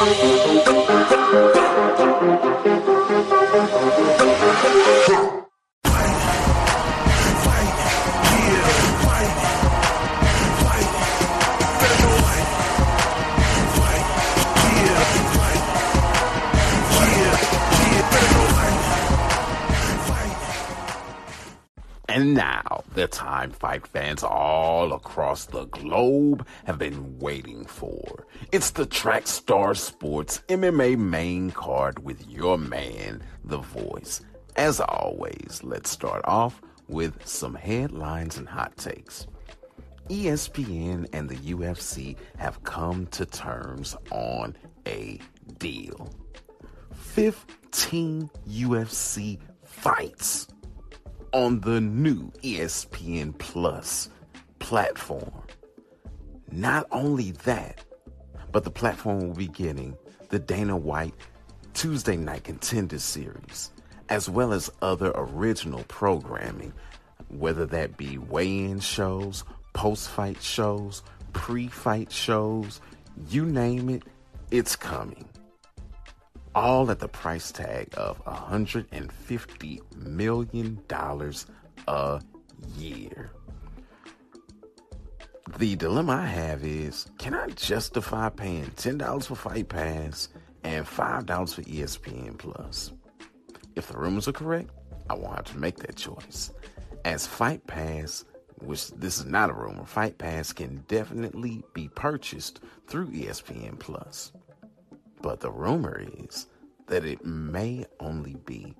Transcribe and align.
Thank 0.00 0.66
you. 0.68 0.79
Time 23.10 23.50
fight 23.50 23.86
fans 23.86 24.22
all 24.22 24.92
across 24.92 25.46
the 25.46 25.66
globe 25.66 26.46
have 26.64 26.78
been 26.78 27.18
waiting 27.18 27.64
for. 27.64 28.26
It's 28.52 28.70
the 28.70 28.86
Trackstar 28.86 29.76
Sports 29.76 30.42
MMA 30.48 30.96
main 30.96 31.50
card 31.50 32.04
with 32.04 32.28
your 32.28 32.58
man, 32.58 33.22
The 33.44 33.58
Voice. 33.58 34.20
As 34.56 34.80
always, 34.80 35.60
let's 35.62 35.90
start 35.90 36.22
off 36.24 36.60
with 36.88 37.26
some 37.26 37.54
headlines 37.54 38.36
and 38.36 38.48
hot 38.48 38.76
takes. 38.76 39.26
ESPN 40.08 41.08
and 41.12 41.28
the 41.28 41.54
UFC 41.54 42.16
have 42.36 42.62
come 42.64 43.06
to 43.08 43.24
terms 43.24 43.96
on 44.10 44.56
a 44.86 45.20
deal. 45.58 46.12
15 46.94 48.28
UFC 48.48 49.38
fights 49.64 50.48
on 51.32 51.60
the 51.60 51.80
new 51.80 52.30
ESPN 52.42 53.36
Plus 53.38 54.08
platform. 54.58 55.42
Not 56.50 56.86
only 56.90 57.32
that, 57.44 57.84
but 58.52 58.64
the 58.64 58.70
platform 58.70 59.20
will 59.20 59.34
be 59.34 59.46
getting 59.46 59.96
the 60.30 60.38
Dana 60.38 60.76
White 60.76 61.14
Tuesday 61.74 62.16
Night 62.16 62.44
Contender 62.44 62.98
Series, 62.98 63.70
as 64.08 64.28
well 64.28 64.52
as 64.52 64.70
other 64.82 65.12
original 65.14 65.84
programming, 65.84 66.72
whether 67.28 67.64
that 67.66 67.96
be 67.96 68.18
weigh 68.18 68.64
in 68.64 68.80
shows, 68.80 69.44
post 69.72 70.08
fight 70.08 70.42
shows, 70.42 71.02
pre 71.32 71.68
fight 71.68 72.10
shows, 72.10 72.80
you 73.28 73.46
name 73.46 73.88
it, 73.88 74.02
it's 74.50 74.74
coming 74.74 75.29
all 76.54 76.90
at 76.90 76.98
the 76.98 77.08
price 77.08 77.52
tag 77.52 77.88
of 77.96 78.24
$150 78.24 79.96
million 79.96 80.80
a 81.88 82.20
year. 82.76 83.30
The 85.58 85.76
dilemma 85.76 86.12
I 86.12 86.26
have 86.26 86.64
is 86.64 87.06
can 87.18 87.34
I 87.34 87.48
justify 87.48 88.28
paying 88.28 88.66
$10 88.76 89.26
for 89.26 89.34
Fight 89.34 89.68
Pass 89.68 90.28
and 90.62 90.86
$5 90.86 91.54
for 91.54 91.62
ESPN 91.62 92.38
Plus? 92.38 92.92
If 93.76 93.88
the 93.88 93.98
rumors 93.98 94.28
are 94.28 94.32
correct, 94.32 94.70
I 95.08 95.14
won't 95.14 95.36
have 95.36 95.44
to 95.46 95.58
make 95.58 95.76
that 95.78 95.96
choice. 95.96 96.52
As 97.04 97.26
Fight 97.26 97.66
Pass, 97.66 98.24
which 98.60 98.90
this 98.92 99.18
is 99.18 99.24
not 99.24 99.50
a 99.50 99.54
rumor, 99.54 99.84
Fight 99.84 100.18
Pass 100.18 100.52
can 100.52 100.84
definitely 100.86 101.62
be 101.72 101.88
purchased 101.88 102.60
through 102.86 103.08
ESPN 103.08 103.78
Plus. 103.78 104.32
But 105.22 105.40
the 105.40 105.50
rumor 105.50 106.02
is 106.26 106.46
that 106.86 107.04
it 107.04 107.24
may 107.24 107.86
only 108.00 108.34
be 108.46 108.74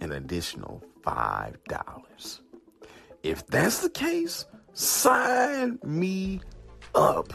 an 0.00 0.12
additional 0.12 0.82
$5. 1.02 2.40
If 3.22 3.46
that's 3.46 3.80
the 3.80 3.90
case, 3.90 4.44
sign 4.72 5.78
me 5.82 6.40
up. 6.94 7.32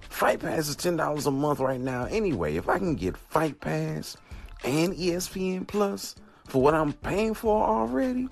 Fight 0.00 0.40
Pass 0.40 0.68
is 0.68 0.76
$10 0.76 1.26
a 1.26 1.30
month 1.30 1.60
right 1.60 1.80
now 1.80 2.04
anyway. 2.04 2.56
If 2.56 2.68
I 2.68 2.78
can 2.78 2.94
get 2.94 3.16
Fight 3.16 3.60
Pass 3.60 4.16
and 4.64 4.92
ESPN 4.94 5.66
Plus 5.66 6.14
for 6.48 6.60
what 6.60 6.74
I'm 6.74 6.92
paying 6.92 7.34
for 7.34 7.64
already, 7.66 8.28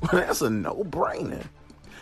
well, 0.00 0.10
that's 0.12 0.42
a 0.42 0.50
no 0.50 0.84
brainer. 0.84 1.44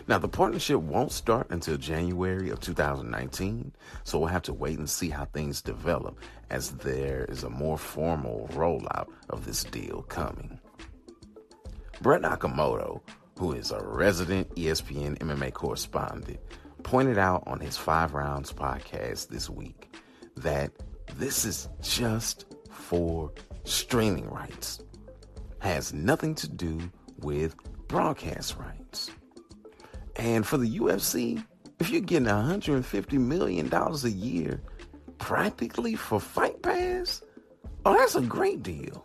Now, 0.08 0.18
the 0.18 0.28
partnership 0.28 0.80
won't 0.80 1.12
start 1.12 1.48
until 1.50 1.76
January 1.76 2.50
of 2.50 2.60
2019, 2.60 3.72
so 4.04 4.18
we'll 4.18 4.28
have 4.28 4.42
to 4.42 4.52
wait 4.52 4.78
and 4.78 4.88
see 4.88 5.08
how 5.10 5.26
things 5.26 5.62
develop 5.62 6.18
as 6.50 6.72
there 6.72 7.26
is 7.28 7.44
a 7.44 7.50
more 7.50 7.78
formal 7.78 8.48
rollout 8.52 9.08
of 9.28 9.44
this 9.44 9.64
deal 9.64 10.02
coming. 10.02 10.58
Brett 12.00 12.22
Okamoto, 12.22 13.02
who 13.38 13.52
is 13.52 13.70
a 13.70 13.82
resident 13.82 14.54
ESPN 14.54 15.18
MMA 15.18 15.52
correspondent, 15.52 16.40
pointed 16.82 17.18
out 17.18 17.42
on 17.46 17.60
his 17.60 17.76
Five 17.76 18.14
Rounds 18.14 18.52
podcast 18.52 19.28
this 19.28 19.50
week 19.50 19.94
that 20.36 20.72
this 21.16 21.44
is 21.44 21.68
just 21.82 22.46
for 22.70 23.32
streaming 23.64 24.28
rights, 24.30 24.82
has 25.58 25.92
nothing 25.92 26.34
to 26.36 26.48
do 26.48 26.80
with 27.18 27.54
broadcast 27.86 28.56
rights. 28.56 29.10
And 30.20 30.46
for 30.46 30.58
the 30.58 30.78
UFC, 30.78 31.42
if 31.78 31.88
you're 31.88 32.02
getting 32.02 32.28
$150 32.28 33.12
million 33.14 33.72
a 33.72 34.08
year 34.08 34.60
practically 35.16 35.94
for 35.94 36.20
Fight 36.20 36.60
Pass, 36.60 37.22
oh, 37.86 37.94
that's 37.96 38.16
a 38.16 38.20
great 38.20 38.62
deal. 38.62 39.02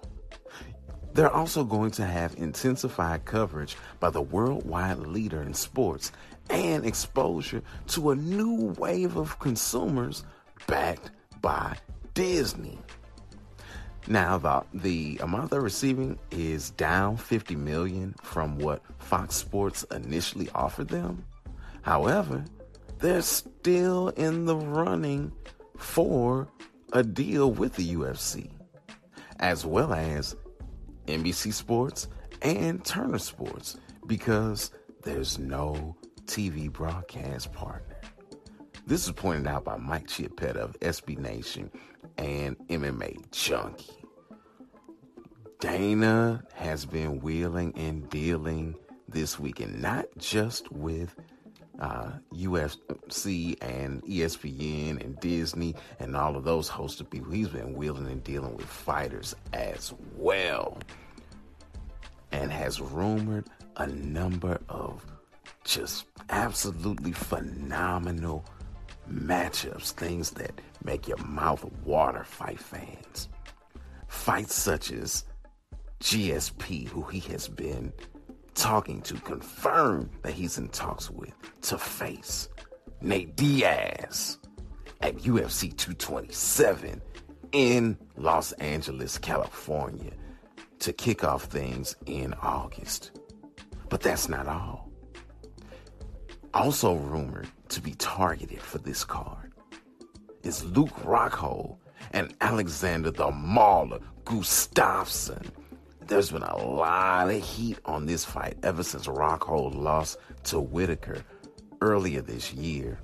They're 1.14 1.32
also 1.32 1.64
going 1.64 1.92
to 1.92 2.06
have 2.06 2.36
intensified 2.36 3.24
coverage 3.24 3.78
by 4.02 4.10
the 4.10 4.22
worldwide 4.22 4.98
leader 4.98 5.42
in 5.42 5.54
sports 5.54 6.12
and 6.50 6.86
exposure 6.86 7.64
to 7.88 8.12
a 8.12 8.16
new 8.18 8.74
wave 8.78 9.16
of 9.16 9.40
consumers 9.40 10.26
backed 10.68 11.12
by 11.40 11.78
Disney. 12.14 12.78
Now, 14.08 14.38
the, 14.38 14.64
the 14.74 15.20
amount 15.24 15.50
they're 15.50 15.62
receiving 15.62 16.20
is 16.30 16.70
down 16.72 17.18
50 17.18 17.56
million 17.56 18.14
from 18.22 18.60
what 18.60 18.84
Fox 19.00 19.36
Sports 19.36 19.84
initially 19.92 20.50
offered 20.54 20.90
them. 20.90 21.26
However, 21.82 22.46
they're 23.00 23.22
still 23.24 24.10
in 24.10 24.46
the 24.46 24.56
running 24.56 25.32
for 25.78 26.48
a 26.94 27.04
deal 27.04 27.52
with 27.52 27.76
the 27.76 27.96
UFC, 27.96 28.50
as 29.40 29.66
well 29.66 29.94
as 29.94 30.36
NBC 31.08 31.52
Sports 31.52 32.08
and 32.42 32.86
Turner 32.86 33.20
Sports, 33.20 33.78
because 34.06 34.72
there's 35.04 35.40
no 35.40 35.96
TV 36.26 36.72
broadcast 36.72 37.52
partner. 37.54 37.96
This 38.88 39.08
is 39.08 39.14
pointed 39.14 39.48
out 39.48 39.64
by 39.64 39.78
Mike 39.78 40.08
Chiappetta 40.08 40.58
of 40.58 40.80
SB 40.80 41.18
Nation 41.18 41.72
and 42.18 42.58
MMA 42.68 43.32
Junkie. 43.32 43.92
Dana 45.60 46.44
has 46.54 46.86
been 46.86 47.20
wheeling 47.20 47.74
and 47.78 48.10
dealing 48.10 48.76
this 49.08 49.40
weekend, 49.40 49.82
not 49.82 50.06
just 50.18 50.72
with 50.72 51.16
uh, 51.80 52.12
UFC 52.34 53.58
and 53.62 54.04
ESPN 54.04 55.04
and 55.04 55.20
Disney 55.20 55.76
and 56.00 56.16
all 56.16 56.36
of 56.36 56.44
those 56.44 56.68
hosts 56.68 57.02
of 57.02 57.10
people. 57.10 57.32
He's 57.32 57.50
been 57.50 57.74
wheeling 57.74 58.08
and 58.08 58.24
dealing 58.24 58.56
with 58.56 58.66
fighters 58.68 59.36
as 59.54 59.94
well 60.16 60.78
and 62.32 62.52
has 62.52 62.82
rumored 62.82 63.48
a 63.78 63.88
number 63.88 64.60
of 64.70 65.06
just 65.64 66.06
absolutely 66.30 67.12
phenomenal 67.12 68.46
matchups, 69.10 69.92
things 69.92 70.32
that 70.32 70.60
make 70.84 71.08
your 71.08 71.18
mouth 71.18 71.64
water, 71.84 72.24
fight 72.24 72.60
fans. 72.60 73.30
Fights 74.08 74.56
such 74.56 74.92
as 74.92 75.26
GSP, 76.02 76.88
who 76.88 77.04
he 77.04 77.20
has 77.32 77.48
been 77.48 77.92
talking 78.54 79.02
to, 79.02 79.16
confirm 79.16 80.10
that 80.22 80.34
he's 80.34 80.58
in 80.58 80.70
talks 80.70 81.10
with 81.10 81.34
to 81.62 81.78
face 81.78 82.50
Nate 83.02 83.36
Diaz 83.36 84.38
at 85.02 85.16
UFC 85.18 85.76
227 85.76 87.02
in 87.52 87.98
Los 88.18 88.52
Angeles, 88.54 89.18
California 89.18 90.12
to 90.80 90.94
kick 90.94 91.24
off 91.24 91.46
things 91.46 91.96
in 92.06 92.34
August. 92.42 93.12
But 93.90 94.02
that's 94.02 94.30
not 94.30 94.48
all. 94.48 94.85
Also 96.56 96.96
rumored 96.96 97.50
to 97.68 97.82
be 97.82 97.92
targeted 97.96 98.62
for 98.62 98.78
this 98.78 99.04
card 99.04 99.52
is 100.44 100.64
Luke 100.64 100.96
Rockhold 101.04 101.76
and 102.12 102.34
Alexander 102.40 103.12
the 103.12 103.30
Mauler 103.30 104.00
Gustafsson. 104.24 105.50
There's 106.08 106.32
been 106.32 106.44
a 106.44 106.56
lot 106.56 107.30
of 107.30 107.44
heat 107.44 107.78
on 107.84 108.06
this 108.06 108.24
fight 108.24 108.56
ever 108.64 108.84
since 108.84 109.06
Rockhold 109.06 109.76
lost 109.76 110.18
to 110.46 110.62
Whittaker 110.62 111.26
earlier 111.82 112.22
this 112.22 112.54
year. 112.54 113.00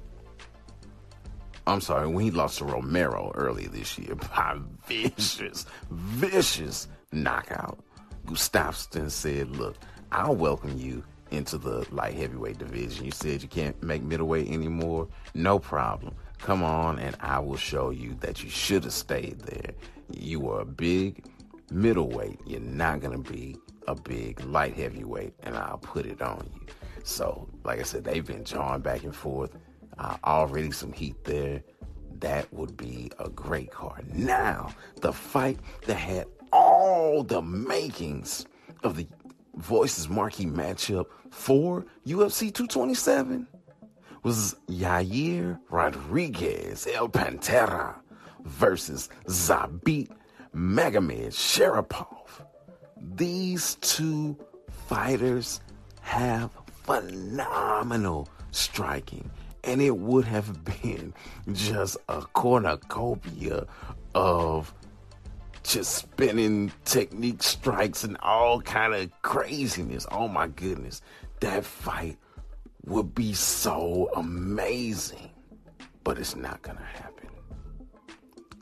I'm 1.68 1.82
sorry, 1.82 2.08
when 2.08 2.24
he 2.24 2.32
lost 2.32 2.60
to 2.60 2.66
Romero 2.66 3.34
earlier 3.36 3.68
this 3.68 3.98
year 4.00 4.16
by 4.16 4.60
vicious, 4.88 5.66
vicious 5.90 6.88
knockout. 7.12 7.80
Gustafsson 8.26 9.12
said, 9.12 9.58
Look, 9.58 9.76
I'll 10.10 10.36
welcome 10.38 10.78
you 10.78 11.04
into 11.32 11.58
the 11.58 11.86
light 11.92 12.14
heavyweight 12.14 12.58
division. 12.58 13.06
You 13.06 13.12
said 13.12 13.42
you 13.42 13.48
can't 13.48 13.82
make 13.82 14.04
middleweight 14.04 14.50
anymore. 14.50 15.08
No 15.34 15.60
problem. 15.60 16.16
come 16.40 16.64
on 16.64 17.00
and 17.00 17.16
I 17.20 17.40
will 17.40 17.58
show 17.58 17.92
you 17.92 18.16
that 18.22 18.44
you 18.44 18.50
should 18.50 18.84
have 18.84 18.94
stayed 18.94 19.40
there. 19.42 19.74
You 20.10 20.40
were 20.40 20.62
a 20.62 20.66
big 20.66 21.26
middleweight. 21.72 22.40
You're 22.46 22.60
not 22.60 23.00
going 23.00 23.22
to 23.24 23.32
be 23.32 23.58
a 23.88 23.96
big 23.96 24.44
light 24.46 24.76
heavyweight, 24.76 25.34
and 25.44 25.56
I'll 25.56 25.78
put 25.78 26.06
it 26.06 26.22
on 26.22 26.50
you. 26.54 26.62
So, 27.04 27.48
like 27.64 27.80
I 27.80 27.84
said, 27.84 28.04
they've 28.04 28.26
been 28.26 28.44
jawing 28.44 28.82
back 28.82 29.04
and 29.04 29.16
forth. 29.16 29.58
Uh, 29.98 30.18
already 30.24 30.72
some 30.72 30.94
heat 30.94 31.24
there. 31.24 31.64
That 32.20 32.52
would 32.54 32.78
be 32.78 33.12
a 33.20 33.30
great 33.30 33.72
card. 33.72 34.14
Now, 34.16 34.74
the 35.02 35.12
fight 35.12 35.60
that 35.88 35.96
had 35.96 36.28
all 36.52 37.24
the 37.24 37.42
makings 37.42 38.46
of 38.84 38.96
the 38.96 39.08
Voices 39.56 40.10
marquee 40.10 40.46
matchup 40.46 41.06
for 41.30 41.86
UFC 42.06 42.54
227 42.54 43.48
was 44.24 44.56
Yair 44.68 45.60
Rodriguez 45.70 46.88
El 46.94 47.10
Pantera 47.10 47.96
versus 48.44 49.10
Zabit 49.28 50.10
Magomedsharipov. 50.56 52.28
These 53.16 53.76
two 53.76 54.38
fighters 54.88 55.60
have 56.02 56.52
phenomenal 56.84 58.30
striking, 58.52 59.30
and 59.64 59.82
it 59.82 59.98
would 59.98 60.26
have 60.26 60.64
been 60.82 61.14
just 61.52 61.98
a 62.10 62.22
cornucopia 62.22 63.66
of 64.14 64.74
just 65.64 65.96
spinning 65.96 66.72
technique 66.86 67.44
strikes 67.44 68.04
and 68.04 68.18
all 68.22 68.62
kind 68.62 68.94
of 68.94 69.12
craziness. 69.22 70.06
Oh 70.12 70.28
my 70.28 70.48
goodness, 70.48 71.02
that 71.40 71.66
fight 71.66 72.18
would 72.86 73.14
be 73.14 73.34
so 73.34 74.10
amazing, 74.16 75.30
but 76.04 76.18
it's 76.18 76.36
not 76.36 76.62
gonna 76.62 76.84
happen. 76.94 77.30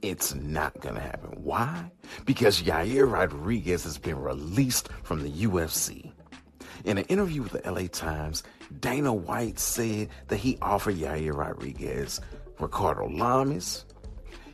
It's 0.01 0.33
not 0.33 0.79
gonna 0.81 0.99
happen. 0.99 1.43
Why? 1.43 1.91
Because 2.25 2.61
Yair 2.61 3.11
Rodriguez 3.11 3.83
has 3.83 3.97
been 3.97 4.19
released 4.19 4.89
from 5.03 5.21
the 5.23 5.29
UFC. 5.29 6.11
In 6.85 6.97
an 6.97 7.05
interview 7.05 7.43
with 7.43 7.51
the 7.51 7.71
LA 7.71 7.87
Times, 7.87 8.43
Dana 8.79 9.13
White 9.13 9.59
said 9.59 10.09
that 10.29 10.37
he 10.37 10.57
offered 10.61 10.95
Yair 10.95 11.35
Rodriguez 11.35 12.21
Ricardo 12.59 13.07
Lamas, 13.09 13.85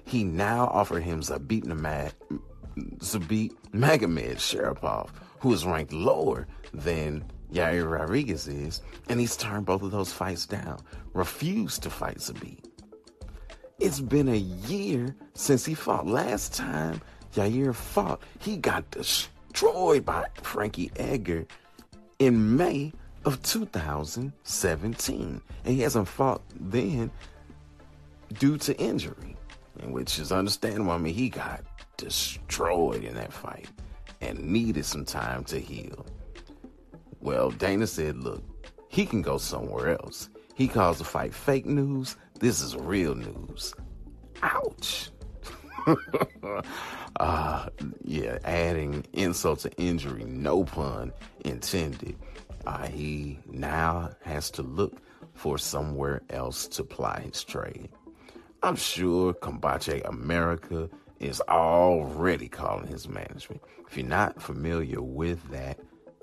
he 0.06 0.24
now 0.24 0.68
offered 0.68 1.04
him 1.04 1.22
Zabit, 1.22 1.64
Zabit 2.76 3.56
Magomedsharipov, 3.74 5.10
who 5.40 5.54
is 5.54 5.66
ranked 5.66 5.94
lower 5.94 6.48
than 6.74 7.24
Yair 7.52 7.90
Rodriguez 7.90 8.48
is, 8.48 8.82
and 9.10 9.20
he's 9.20 9.38
turned 9.38 9.66
both 9.66 9.82
of 9.82 9.92
those 9.92 10.12
fights 10.12 10.46
down, 10.46 10.80
refused 11.14 11.84
to 11.84 11.90
fight 11.90 12.18
Zabit. 12.18 12.66
It's 13.80 14.00
been 14.00 14.30
a 14.30 14.38
year 14.38 15.16
since 15.34 15.66
he 15.66 15.74
fought. 15.74 16.08
Last 16.08 16.54
time 16.54 17.02
Yair 17.34 17.74
fought, 17.74 18.22
he 18.40 18.58
got 18.58 18.90
destroyed 18.92 20.06
by 20.06 20.26
Frankie 20.42 20.92
Edgar 20.96 21.46
in 22.20 22.56
May 22.56 22.94
of 23.26 23.42
2017. 23.44 25.42
And 25.66 25.74
he 25.74 25.82
hasn't 25.82 26.08
fought 26.08 26.42
then 26.58 27.12
due 28.40 28.58
to 28.60 28.78
injury 28.78 29.36
which 29.84 30.20
is 30.20 30.32
understandable. 30.32 30.92
I 30.92 30.98
mean, 30.98 31.14
he 31.14 31.30
got 31.30 31.64
destroyed 31.98 33.04
in 33.04 33.16
that 33.16 33.34
fight 33.34 33.70
and 34.22 34.40
needed 34.40 34.86
some 34.86 35.06
time 35.06 35.44
to 35.46 35.60
heal. 35.60 36.06
Well, 37.20 37.52
Dana 37.52 37.88
said, 37.88 38.18
look, 38.18 38.44
he 38.90 39.06
can 39.06 39.22
go 39.22 39.38
somewhere 39.38 39.98
else. 40.00 40.30
He 40.54 40.68
calls 40.68 41.00
the 41.00 41.04
fight 41.04 41.34
fake 41.34 41.66
news. 41.66 42.16
This 42.40 42.62
is 42.62 42.76
real 42.76 43.16
news. 43.16 43.74
Ouch. 44.42 45.10
uh, 47.20 47.70
yeah, 48.04 48.38
adding 48.44 49.06
insult 49.14 49.60
to 49.60 49.72
injury, 49.78 50.24
no 50.26 50.64
pun 50.64 51.12
intended. 51.44 52.16
Uh, 52.66 52.88
he 52.88 53.38
now 53.48 54.12
has 54.24 54.50
to 54.52 54.64
look 54.64 55.02
for 55.34 55.58
somewhere 55.58 56.22
else 56.30 56.68
to 56.70 56.84
ply 56.84 57.22
his 57.22 57.44
trade. 57.44 57.90
I'm 58.66 58.76
sure 58.76 59.32
Combate 59.32 60.02
America 60.06 60.90
is 61.20 61.40
already 61.42 62.48
calling 62.48 62.88
his 62.88 63.08
management. 63.08 63.62
If 63.88 63.96
you're 63.96 64.08
not 64.08 64.42
familiar 64.42 65.04
with 65.04 65.52
that 65.52 65.80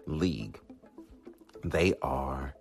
league, 0.06 0.58
they 1.62 1.94
are 2.02 2.52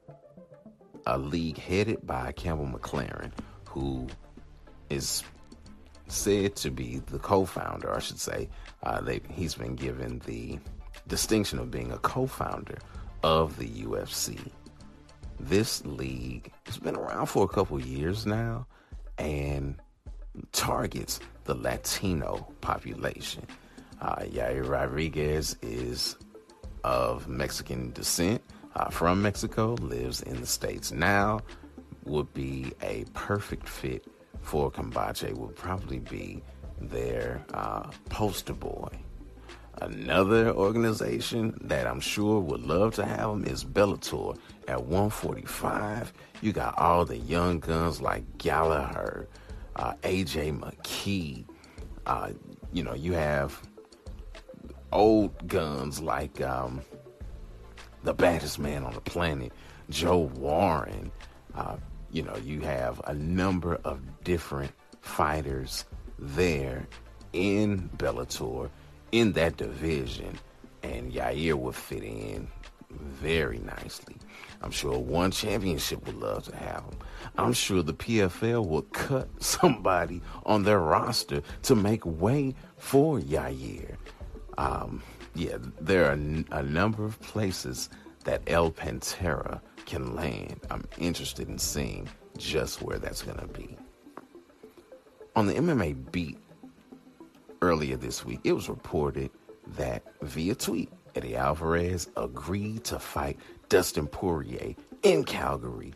a 1.08 1.18
league 1.18 1.58
headed 1.58 2.06
by 2.06 2.32
Campbell 2.34 2.68
McLaren, 2.68 3.32
who 3.70 4.08
is 4.92 5.24
said 6.08 6.56
to 6.58 6.70
be 6.70 7.00
the 7.08 7.18
co-founder, 7.18 7.92
I 7.92 8.00
should 8.02 8.20
say. 8.20 8.50
Uh, 8.84 9.02
they, 9.02 9.22
he's 9.32 9.56
been 9.56 9.74
given 9.76 10.22
the 10.28 10.60
distinction 11.08 11.58
of 11.58 11.72
being 11.72 11.92
a 11.92 11.98
co-founder 11.98 12.78
of 13.24 13.58
the 13.58 13.68
UFC. 13.68 14.38
This 15.40 15.84
league 15.86 16.52
has 16.68 16.78
been 16.78 16.96
around 16.96 17.26
for 17.26 17.46
a 17.46 17.48
couple 17.48 17.82
years 17.82 18.28
now, 18.28 18.68
and 19.22 19.76
targets 20.52 21.20
the 21.46 21.54
Latino 21.56 22.48
population. 22.62 23.46
Uh, 24.02 24.16
Yair 24.24 24.68
Rodriguez 24.68 25.56
is 25.62 26.18
of 26.84 27.28
Mexican 27.28 27.92
descent, 27.92 28.42
uh, 28.76 28.90
from 28.90 29.22
Mexico, 29.22 29.74
lives 29.82 30.22
in 30.22 30.40
the 30.40 30.48
States 30.48 30.92
now, 30.92 31.42
would 32.06 32.34
be 32.34 32.74
a 32.82 33.06
perfect 33.14 33.68
fit 33.68 34.06
for 34.42 34.72
Combate, 34.72 35.34
would 35.36 35.56
probably 35.56 36.00
be 36.00 36.42
their 36.80 37.46
uh, 37.54 37.90
poster 38.10 38.54
boy. 38.54 38.90
Another 39.80 40.52
organization 40.52 41.58
that 41.62 41.88
I'm 41.88 42.02
sure 42.02 42.40
would 42.40 42.62
love 42.62 42.94
to 42.96 43.06
have 43.06 43.30
them 43.30 43.46
is 43.46 43.64
Bellator. 43.64 44.38
At 44.68 44.84
145, 44.84 46.14
you 46.42 46.52
got 46.52 46.78
all 46.78 47.06
the 47.06 47.18
young 47.18 47.60
guns 47.60 48.02
like 48.02 48.38
Gallagher, 48.38 49.28
uh, 49.76 49.94
AJ 50.04 50.60
McKee. 50.60 51.46
Uh, 52.06 52.32
you 52.72 52.84
know, 52.84 52.94
you 52.94 53.14
have 53.14 53.60
old 54.92 55.48
guns 55.48 56.02
like 56.02 56.42
um, 56.42 56.82
the 58.04 58.14
baddest 58.14 58.60
man 58.60 58.84
on 58.84 58.94
the 58.94 59.02
planet, 59.02 59.52
Joe 59.90 60.20
Warren. 60.36 61.12
Uh, 61.56 61.78
you 62.12 62.24
know, 62.24 62.36
you 62.38 62.62
have 62.62 63.02
a 63.08 63.14
number 63.14 63.76
of 63.84 64.24
different 64.24 64.72
fighters 65.02 65.86
there 66.20 66.88
in 67.34 67.90
Bellator 67.98 68.70
in 69.12 69.34
that 69.34 69.58
division, 69.58 70.38
and 70.84 71.12
Yair 71.12 71.56
would 71.56 71.76
fit 71.76 72.04
in 72.04 72.48
very 72.90 73.60
nicely. 73.60 74.16
I'm 74.62 74.72
sure 74.72 74.98
one 74.98 75.32
championship 75.32 76.06
would 76.06 76.20
love 76.20 76.44
to 76.46 76.56
have 76.56 76.84
him. 76.84 76.98
I'm 77.38 77.54
sure 77.54 77.82
the 77.82 77.94
PFL 77.94 78.66
would 78.68 78.92
cut 78.94 79.30
somebody 79.44 80.22
on 80.46 80.64
their 80.64 80.80
roster 80.80 81.42
to 81.64 81.76
make 81.76 82.06
way 82.06 82.56
for 82.78 83.20
Yair. 83.20 83.96
Um, 84.58 85.02
yeah, 85.34 85.58
there 85.80 86.06
are 86.06 86.18
a 86.52 86.64
number 86.64 87.06
of 87.06 87.20
places 87.22 87.90
that 88.26 88.42
El 88.48 88.72
Pantera 88.72 89.62
can 89.86 90.16
land. 90.16 90.60
I'm 90.70 90.86
interested 90.98 91.50
in 91.50 91.58
seeing 91.58 92.08
just 92.38 92.82
where 92.82 93.00
that's 93.00 93.22
going 93.22 93.40
to 93.40 93.48
be. 93.48 93.78
On 95.36 95.48
the 95.48 95.54
MMA 95.54 96.12
beat, 96.12 96.38
earlier 97.62 97.96
this 97.96 98.26
week, 98.26 98.40
it 98.44 98.54
was 98.54 98.70
reported 98.70 99.30
that 99.76 100.04
via 100.22 100.56
tweet, 100.56 100.92
Eddie 101.16 101.36
Alvarez 101.36 102.10
agreed 102.18 102.84
to 102.86 103.00
fight 103.00 103.38
Dustin 103.70 104.08
Poirier 104.08 104.76
in 105.04 105.24
Calgary 105.24 105.94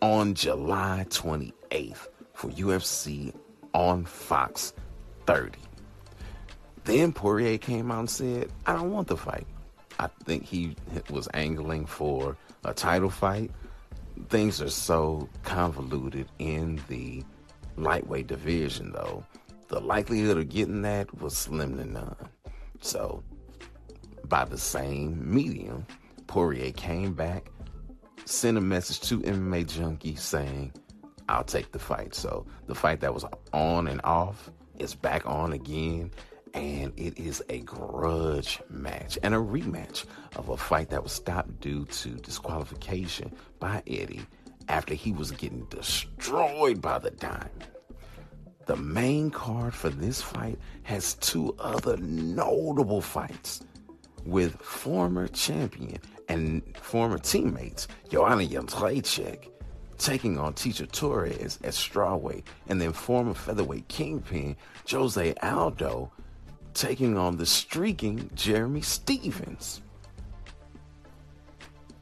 on 0.00 0.34
July 0.34 1.06
28th 1.10 2.08
for 2.34 2.50
UFC 2.50 3.34
on 3.74 4.04
Fox 4.04 4.72
30. 5.26 5.58
Then 6.84 7.12
Poirier 7.12 7.58
came 7.58 7.90
out 7.90 8.00
and 8.00 8.10
said, 8.10 8.50
I 8.66 8.72
don't 8.74 8.90
want 8.90 9.08
the 9.08 9.16
fight. 9.16 9.46
I 10.00 10.08
think 10.24 10.44
he 10.44 10.76
was 11.10 11.28
angling 11.34 11.86
for 11.86 12.36
a 12.64 12.74
title 12.74 13.10
fight. 13.10 13.50
Things 14.28 14.60
are 14.60 14.70
so 14.70 15.28
convoluted 15.44 16.28
in 16.38 16.80
the 16.88 17.22
lightweight 17.76 18.26
division, 18.26 18.92
though, 18.92 19.24
the 19.72 19.80
likelihood 19.80 20.36
of 20.36 20.50
getting 20.50 20.82
that 20.82 21.18
was 21.22 21.34
slim 21.34 21.78
to 21.78 21.84
none. 21.86 22.14
So, 22.82 23.24
by 24.28 24.44
the 24.44 24.58
same 24.58 25.34
medium, 25.34 25.86
Poirier 26.26 26.72
came 26.72 27.14
back, 27.14 27.50
sent 28.26 28.58
a 28.58 28.60
message 28.60 29.00
to 29.08 29.20
MMA 29.20 29.66
Junkie 29.66 30.14
saying, 30.14 30.74
I'll 31.30 31.42
take 31.42 31.72
the 31.72 31.78
fight. 31.78 32.14
So, 32.14 32.44
the 32.66 32.74
fight 32.74 33.00
that 33.00 33.14
was 33.14 33.24
on 33.54 33.88
and 33.88 34.02
off 34.04 34.50
is 34.78 34.94
back 34.94 35.24
on 35.24 35.54
again, 35.54 36.10
and 36.52 36.92
it 36.98 37.18
is 37.18 37.42
a 37.48 37.60
grudge 37.60 38.60
match 38.68 39.18
and 39.22 39.34
a 39.34 39.38
rematch 39.38 40.04
of 40.36 40.50
a 40.50 40.56
fight 40.58 40.90
that 40.90 41.02
was 41.02 41.12
stopped 41.12 41.60
due 41.60 41.86
to 41.86 42.10
disqualification 42.16 43.34
by 43.58 43.82
Eddie 43.86 44.26
after 44.68 44.92
he 44.92 45.12
was 45.12 45.30
getting 45.30 45.64
destroyed 45.70 46.82
by 46.82 46.98
the 46.98 47.10
Diamond. 47.10 47.71
The 48.66 48.76
main 48.76 49.30
card 49.30 49.74
for 49.74 49.90
this 49.90 50.22
fight 50.22 50.58
has 50.84 51.14
two 51.14 51.54
other 51.58 51.96
notable 51.96 53.00
fights 53.00 53.64
with 54.24 54.54
former 54.60 55.26
champion 55.28 55.98
and 56.28 56.62
former 56.80 57.18
teammates 57.18 57.88
Joanna 58.08 58.46
Jędrzejczyk 58.46 59.48
taking 59.98 60.38
on 60.38 60.54
Tecia 60.54 60.90
Torres 60.90 61.58
at 61.62 61.74
strawweight, 61.74 62.44
and 62.68 62.80
then 62.80 62.92
former 62.92 63.34
featherweight 63.34 63.86
kingpin 63.88 64.56
Jose 64.90 65.34
Aldo 65.42 66.10
taking 66.74 67.16
on 67.16 67.36
the 67.36 67.46
streaking 67.46 68.30
Jeremy 68.34 68.80
Stephens. 68.80 69.81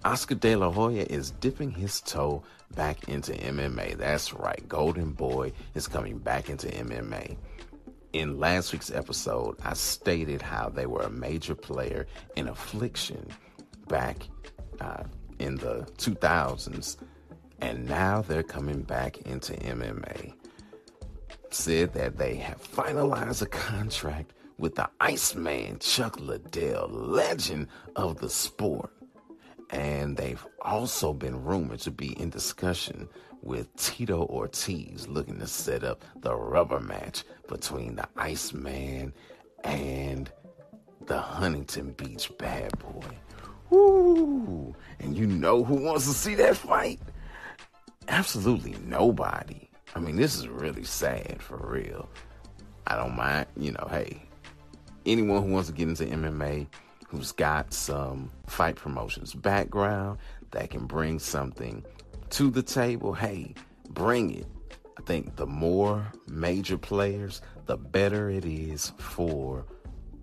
Oscar 0.02 0.34
De 0.34 0.56
La 0.56 0.70
Hoya 0.70 1.04
is 1.10 1.30
dipping 1.30 1.70
his 1.70 2.00
toe 2.00 2.42
back 2.74 3.08
into 3.08 3.32
MMA. 3.32 3.98
That's 3.98 4.32
right, 4.32 4.66
Golden 4.66 5.12
Boy 5.12 5.52
is 5.74 5.88
coming 5.88 6.16
back 6.16 6.48
into 6.48 6.68
MMA. 6.68 7.36
In 8.14 8.40
last 8.40 8.72
week's 8.72 8.90
episode, 8.90 9.58
I 9.62 9.74
stated 9.74 10.40
how 10.40 10.70
they 10.70 10.86
were 10.86 11.02
a 11.02 11.10
major 11.10 11.54
player 11.54 12.06
in 12.34 12.48
Affliction 12.48 13.28
back 13.88 14.26
uh, 14.80 15.04
in 15.38 15.56
the 15.56 15.86
2000s, 15.98 16.96
and 17.60 17.86
now 17.86 18.22
they're 18.22 18.42
coming 18.42 18.80
back 18.80 19.18
into 19.22 19.52
MMA. 19.52 20.32
Said 21.50 21.92
that 21.92 22.16
they 22.16 22.36
have 22.36 22.62
finalized 22.62 23.42
a 23.42 23.46
contract 23.46 24.32
with 24.56 24.76
the 24.76 24.88
Iceman 24.98 25.78
Chuck 25.78 26.18
Liddell, 26.18 26.88
legend 26.88 27.66
of 27.96 28.18
the 28.18 28.30
sport. 28.30 28.90
And 29.70 30.16
they've 30.16 30.44
also 30.62 31.12
been 31.12 31.44
rumored 31.44 31.80
to 31.80 31.90
be 31.90 32.18
in 32.20 32.30
discussion 32.30 33.08
with 33.42 33.74
Tito 33.76 34.24
Ortiz 34.26 35.08
looking 35.08 35.38
to 35.38 35.46
set 35.46 35.84
up 35.84 36.04
the 36.16 36.34
rubber 36.34 36.80
match 36.80 37.24
between 37.48 37.96
the 37.96 38.08
Iceman 38.16 39.14
and 39.64 40.30
the 41.06 41.18
Huntington 41.18 41.92
Beach 41.92 42.30
bad 42.38 42.72
boy. 42.78 43.16
Woo! 43.70 44.74
And 44.98 45.16
you 45.16 45.26
know 45.26 45.62
who 45.64 45.76
wants 45.76 46.06
to 46.06 46.12
see 46.12 46.34
that 46.36 46.56
fight? 46.56 47.00
Absolutely 48.08 48.74
nobody. 48.84 49.68
I 49.94 50.00
mean, 50.00 50.16
this 50.16 50.36
is 50.36 50.48
really 50.48 50.84
sad 50.84 51.40
for 51.40 51.56
real. 51.56 52.08
I 52.86 52.96
don't 52.96 53.16
mind, 53.16 53.46
you 53.56 53.72
know, 53.72 53.86
hey, 53.90 54.22
anyone 55.06 55.42
who 55.42 55.52
wants 55.52 55.68
to 55.68 55.74
get 55.74 55.88
into 55.88 56.04
MMA, 56.04 56.66
who's 57.10 57.32
got 57.32 57.74
some 57.74 58.30
fight 58.46 58.76
promotions 58.76 59.34
background 59.34 60.16
that 60.52 60.70
can 60.70 60.86
bring 60.86 61.18
something 61.18 61.84
to 62.30 62.50
the 62.50 62.62
table, 62.62 63.12
hey, 63.12 63.52
bring 63.88 64.30
it. 64.30 64.46
I 64.96 65.02
think 65.02 65.34
the 65.34 65.46
more 65.46 66.06
major 66.28 66.78
players, 66.78 67.42
the 67.66 67.76
better 67.76 68.30
it 68.30 68.44
is 68.44 68.92
for 68.98 69.66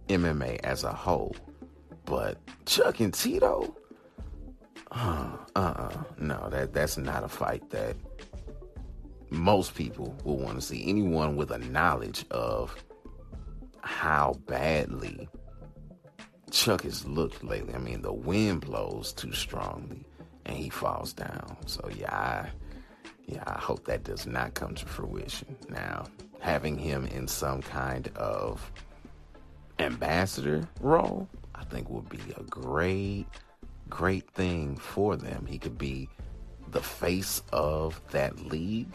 MMA 0.07 0.61
as 0.63 0.85
a 0.85 0.93
whole. 0.93 1.35
But 2.05 2.37
Chuck 2.65 3.01
and 3.01 3.13
Tito, 3.13 3.75
uh, 4.91 5.35
uh, 5.57 5.89
no, 6.17 6.47
that 6.49 6.73
that's 6.73 6.97
not 6.97 7.25
a 7.25 7.27
fight 7.27 7.69
that 7.71 7.97
most 9.29 9.75
people 9.75 10.15
will 10.23 10.37
want 10.37 10.55
to 10.55 10.61
see. 10.65 10.87
Anyone 10.87 11.35
with 11.35 11.51
a 11.51 11.57
knowledge 11.57 12.23
of 12.31 12.73
how 13.81 14.39
badly 14.45 15.27
Chuck 16.51 16.83
has 16.83 17.05
looked 17.05 17.43
lately. 17.43 17.73
I 17.73 17.77
mean, 17.77 18.01
the 18.01 18.13
wind 18.13 18.61
blows 18.61 19.13
too 19.13 19.33
strongly 19.33 20.05
and 20.45 20.57
he 20.57 20.69
falls 20.69 21.13
down. 21.13 21.57
So 21.65 21.89
yeah, 21.95 22.15
I, 22.15 22.49
yeah, 23.25 23.43
I 23.45 23.59
hope 23.59 23.85
that 23.85 24.03
does 24.03 24.25
not 24.25 24.53
come 24.53 24.75
to 24.75 24.85
fruition. 24.85 25.57
Now, 25.69 26.05
having 26.39 26.77
him 26.77 27.05
in 27.05 27.27
some 27.27 27.61
kind 27.61 28.09
of 28.15 28.71
ambassador 29.79 30.67
role, 30.79 31.27
I 31.53 31.63
think 31.65 31.89
would 31.89 32.09
be 32.09 32.19
a 32.37 32.43
great, 32.43 33.25
great 33.89 34.29
thing 34.31 34.77
for 34.77 35.15
them. 35.15 35.45
He 35.45 35.57
could 35.57 35.77
be 35.77 36.07
the 36.71 36.81
face 36.81 37.41
of 37.51 38.01
that 38.11 38.39
league 38.45 38.91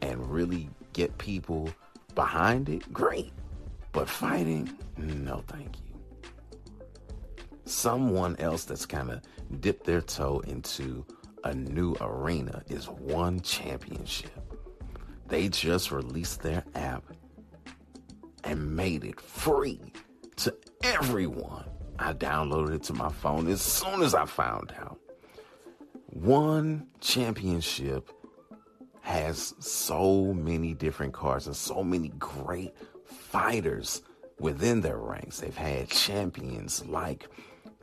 and 0.00 0.30
really 0.30 0.70
get 0.94 1.18
people 1.18 1.70
behind 2.14 2.68
it. 2.68 2.90
Great. 2.92 3.32
But 3.92 4.08
fighting, 4.08 4.70
no, 4.96 5.42
thank 5.48 5.76
you 5.78 5.89
someone 7.70 8.36
else 8.38 8.64
that's 8.64 8.86
kind 8.86 9.10
of 9.10 9.20
dipped 9.60 9.84
their 9.84 10.00
toe 10.00 10.40
into 10.40 11.04
a 11.44 11.54
new 11.54 11.94
arena 12.00 12.62
is 12.68 12.88
One 12.88 13.40
Championship. 13.40 14.30
They 15.28 15.48
just 15.48 15.90
released 15.92 16.42
their 16.42 16.64
app 16.74 17.04
and 18.44 18.74
made 18.74 19.04
it 19.04 19.20
free 19.20 19.80
to 20.36 20.54
everyone. 20.82 21.64
I 21.98 22.12
downloaded 22.14 22.76
it 22.76 22.82
to 22.84 22.94
my 22.94 23.10
phone 23.10 23.46
as 23.48 23.60
soon 23.60 24.02
as 24.02 24.14
I 24.14 24.24
found 24.24 24.72
out. 24.78 24.98
One 26.06 26.88
Championship 27.00 28.10
has 29.02 29.54
so 29.60 30.32
many 30.34 30.74
different 30.74 31.12
cards 31.12 31.46
and 31.46 31.56
so 31.56 31.82
many 31.82 32.08
great 32.18 32.74
fighters 33.04 34.02
within 34.38 34.80
their 34.80 34.98
ranks. 34.98 35.40
They've 35.40 35.56
had 35.56 35.88
champions 35.90 36.84
like 36.86 37.28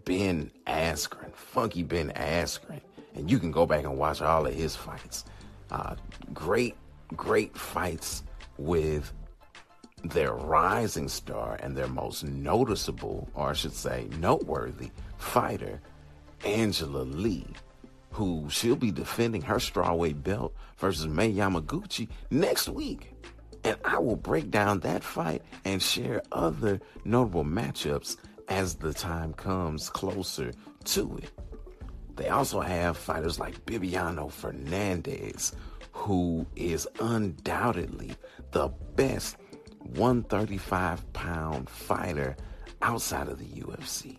Ben 0.08 0.50
Askren, 0.66 1.36
Funky 1.36 1.84
Ben 1.84 2.14
Askren, 2.16 2.80
and 3.14 3.30
you 3.30 3.40
can 3.40 3.52
go 3.52 3.66
back 3.66 3.84
and 3.84 3.98
watch 3.98 4.22
all 4.22 4.48
of 4.48 4.54
his 4.54 4.74
fights. 4.74 5.26
Uh, 5.70 5.96
great, 6.34 6.76
great 7.18 7.58
fights 7.58 8.24
with 8.58 9.12
their 10.06 10.34
rising 10.34 11.10
star 11.10 11.60
and 11.62 11.76
their 11.76 11.90
most 11.90 12.24
noticeable, 12.24 13.28
or 13.36 13.50
I 13.50 13.54
should 13.54 13.74
say, 13.74 14.08
noteworthy 14.18 14.92
fighter, 15.18 15.82
Angela 16.46 17.04
Lee, 17.04 17.46
who 18.12 18.48
she'll 18.50 18.78
be 18.78 18.92
defending 18.92 19.42
her 19.42 19.58
strawweight 19.58 20.24
belt 20.24 20.54
versus 20.78 21.08
Mai 21.08 21.34
Yamaguchi 21.34 22.08
next 22.32 22.70
week. 22.70 23.14
And 23.66 23.76
I 23.84 24.00
will 24.00 24.16
break 24.16 24.52
down 24.52 24.80
that 24.82 25.04
fight 25.04 25.42
and 25.66 25.82
share 25.82 26.22
other 26.32 26.80
notable 27.04 27.44
matchups 27.44 28.16
as 28.48 28.76
the 28.76 28.94
time 28.94 29.34
comes 29.34 29.90
closer 29.90 30.52
to 30.86 31.18
it. 31.18 31.32
They 32.16 32.30
also 32.30 32.62
have 32.62 32.98
fighters 32.98 33.40
like 33.40 33.66
Bibiano 33.66 34.32
Fernandes, 34.32 35.54
who 35.92 36.48
is 36.56 36.88
undoubtedly 37.00 38.14
the 38.52 38.70
best 38.96 39.38
135 39.96 41.14
pound 41.14 41.70
fighter 41.70 42.36
outside 42.82 43.28
of 43.28 43.40
the 43.40 43.62
UFC. 43.62 44.18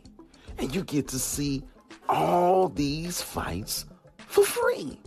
And 0.59 0.75
you 0.75 0.83
get 0.85 1.09
to 1.09 1.19
see 1.19 1.65
all 2.09 2.69
these 2.69 3.21
fights 3.21 3.87
for 4.27 4.45
free. 4.45 5.01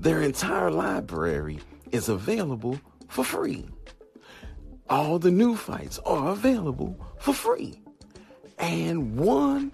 Their 0.00 0.22
entire 0.22 0.70
library 0.70 1.60
is 1.92 2.08
available 2.08 2.78
for 3.08 3.24
free. 3.24 3.68
All 4.90 5.18
the 5.18 5.30
new 5.30 5.56
fights 5.56 5.98
are 6.00 6.32
available 6.32 6.98
for 7.18 7.32
free. 7.32 7.83
And 8.58 9.16
one 9.18 9.72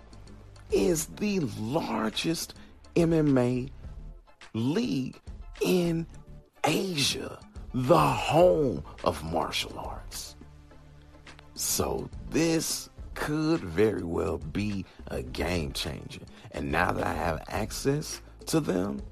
is 0.70 1.06
the 1.06 1.40
largest 1.58 2.54
MMA 2.96 3.70
league 4.54 5.20
in 5.60 6.06
Asia, 6.64 7.38
the 7.75 7.99
home 7.99 8.82
of 9.04 9.22
martial 9.25 9.78
arts. 9.78 10.37
So 11.54 12.08
this 12.30 12.88
could 13.14 13.60
very 13.60 14.02
well 14.02 14.38
be 14.38 14.84
a 15.08 15.22
game 15.22 15.72
changer. 15.72 16.22
And 16.52 16.72
now 16.72 16.92
that 16.92 17.06
I 17.06 17.12
have 17.12 17.42
access 17.49 18.20
to 18.46 18.60
them, 18.60 19.02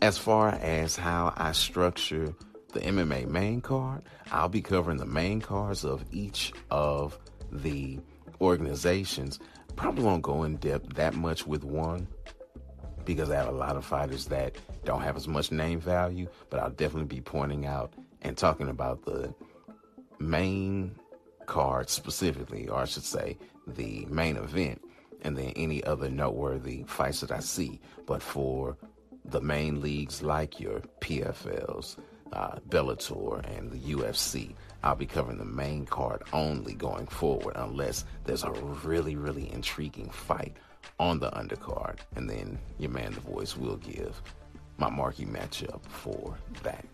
as 0.00 0.16
far 0.16 0.50
as 0.50 0.96
how 0.96 1.34
I 1.36 1.52
structure 1.52 2.34
the 2.72 2.80
MMA 2.80 3.28
main 3.28 3.60
card, 3.60 4.02
I'll 4.30 4.48
be 4.48 4.62
covering 4.62 4.98
the 4.98 5.06
main 5.06 5.40
cards 5.40 5.84
of 5.84 6.04
each 6.12 6.52
of 6.70 7.18
the 7.50 7.98
organizations. 8.40 9.38
Probably 9.76 10.04
won't 10.04 10.22
go 10.22 10.44
in 10.44 10.56
depth 10.56 10.94
that 10.94 11.14
much 11.14 11.46
with 11.46 11.64
one 11.64 12.08
because 13.04 13.30
I 13.30 13.36
have 13.36 13.48
a 13.48 13.52
lot 13.52 13.76
of 13.76 13.84
fighters 13.84 14.26
that 14.26 14.56
don't 14.84 15.02
have 15.02 15.16
as 15.16 15.26
much 15.26 15.50
name 15.50 15.80
value, 15.80 16.28
but 16.50 16.60
I'll 16.60 16.70
definitely 16.70 17.06
be 17.16 17.20
pointing 17.20 17.64
out 17.66 17.92
and 18.22 18.36
talking 18.36 18.68
about 18.68 19.04
the 19.04 19.32
main 20.18 20.94
card 21.46 21.88
specifically, 21.88 22.68
or 22.68 22.80
I 22.80 22.84
should 22.84 23.04
say 23.04 23.38
the 23.66 24.04
main 24.10 24.36
event, 24.36 24.82
and 25.22 25.36
then 25.36 25.52
any 25.56 25.82
other 25.84 26.08
noteworthy 26.08 26.84
fights 26.86 27.20
that 27.20 27.32
I 27.32 27.40
see. 27.40 27.80
But 28.06 28.22
for 28.22 28.76
the 29.24 29.40
main 29.40 29.80
leagues 29.80 30.22
like 30.22 30.60
your 30.60 30.80
PFLs, 31.00 31.96
uh, 32.32 32.58
Bellator, 32.68 33.44
and 33.56 33.70
the 33.70 33.94
UFC, 33.94 34.54
I'll 34.82 34.94
be 34.94 35.06
covering 35.06 35.38
the 35.38 35.44
main 35.44 35.86
card 35.86 36.22
only 36.32 36.74
going 36.74 37.06
forward, 37.06 37.54
unless 37.56 38.04
there's 38.24 38.44
a 38.44 38.50
really, 38.50 39.16
really 39.16 39.52
intriguing 39.52 40.10
fight 40.10 40.56
on 41.00 41.18
the 41.18 41.30
undercard, 41.30 41.98
and 42.16 42.28
then 42.28 42.58
your 42.78 42.90
man, 42.90 43.12
the 43.12 43.20
voice, 43.20 43.56
will 43.56 43.76
give 43.76 44.20
my 44.78 44.88
marquee 44.88 45.26
matchup 45.26 45.82
for 45.84 46.36
that. 46.62 46.84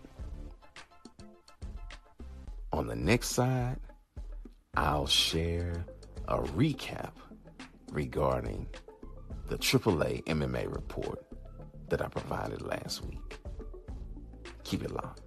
On 2.73 2.87
the 2.87 2.95
next 2.95 3.29
side, 3.29 3.77
I'll 4.75 5.07
share 5.07 5.85
a 6.27 6.39
recap 6.39 7.11
regarding 7.91 8.67
the 9.47 9.57
AAA 9.57 10.23
MMA 10.25 10.73
report 10.73 11.23
that 11.89 12.01
I 12.01 12.07
provided 12.07 12.61
last 12.61 13.05
week. 13.05 13.37
Keep 14.63 14.83
it 14.83 14.91
locked. 14.91 15.24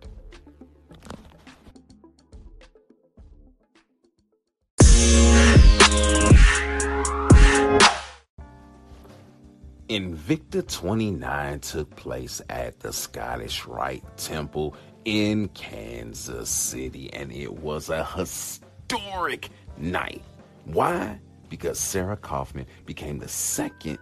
Invicta 9.89 10.71
29 10.71 11.61
took 11.61 11.97
place 11.97 12.43
at 12.51 12.79
the 12.81 12.93
Scottish 12.93 13.65
Rite 13.65 14.05
Temple 14.19 14.77
in 15.07 15.49
Kansas 15.49 16.51
City, 16.51 17.11
and 17.15 17.33
it 17.33 17.53
was 17.53 17.89
a 17.89 18.05
historic 18.05 19.49
night. 19.79 20.23
Why? 20.67 21.19
Because 21.49 21.79
Sarah 21.79 22.19
Kaufman 22.19 22.67
became 22.85 23.19
the 23.19 23.29
second 23.29 23.99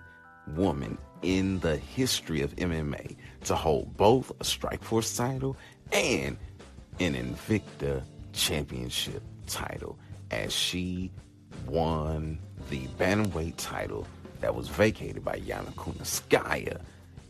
woman 0.56 0.98
in 1.22 1.60
the 1.60 1.76
history 1.76 2.40
of 2.40 2.56
MMA 2.56 3.16
to 3.44 3.54
hold 3.54 3.96
both 3.96 4.30
a 4.30 4.44
Strikeforce 4.44 5.16
title 5.16 5.56
and 5.92 6.36
an 6.98 7.14
Invicta 7.14 8.02
championship 8.32 9.22
title 9.46 9.98
as 10.32 10.52
she 10.52 11.12
won 11.66 12.38
the 12.70 12.86
bantamweight 12.98 13.54
title 13.56 14.06
that 14.40 14.54
was 14.54 14.68
vacated 14.68 15.24
by 15.24 15.38
Yana 15.40 15.72
Kunitskaya 15.74 16.80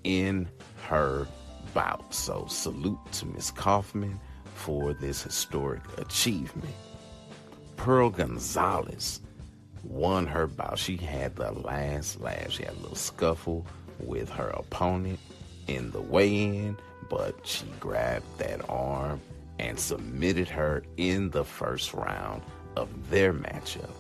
in 0.05 0.49
her 0.85 1.27
bout. 1.75 2.13
So 2.15 2.47
salute 2.49 2.99
to 3.13 3.27
Miss 3.27 3.51
Kaufman 3.51 4.19
for 4.55 4.95
this 4.95 5.23
historic 5.23 5.83
achievement. 5.99 6.75
Pearl 7.77 8.11
Gonzalez 8.11 9.21
won 9.85 10.27
her 10.27 10.47
bout. 10.47 10.79
She 10.79 10.97
had 10.97 11.37
the 11.37 11.53
last 11.53 12.21
laugh. 12.21 12.51
She 12.51 12.65
had 12.65 12.75
a 12.75 12.81
little 12.81 12.97
scuffle 12.97 13.67
with 14.01 14.29
her 14.31 14.49
opponent 14.49 15.19
in 15.67 15.91
the 15.91 16.01
weigh-in, 16.01 16.77
but 17.09 17.35
she 17.47 17.67
grabbed 17.81 18.27
that 18.39 18.69
arm 18.69 19.21
and 19.59 19.79
submitted 19.79 20.49
her 20.49 20.83
in 20.97 21.31
the 21.31 21.45
first 21.45 21.93
round 21.95 22.43
of 22.77 23.11
their 23.11 23.33
matchup 23.33 23.91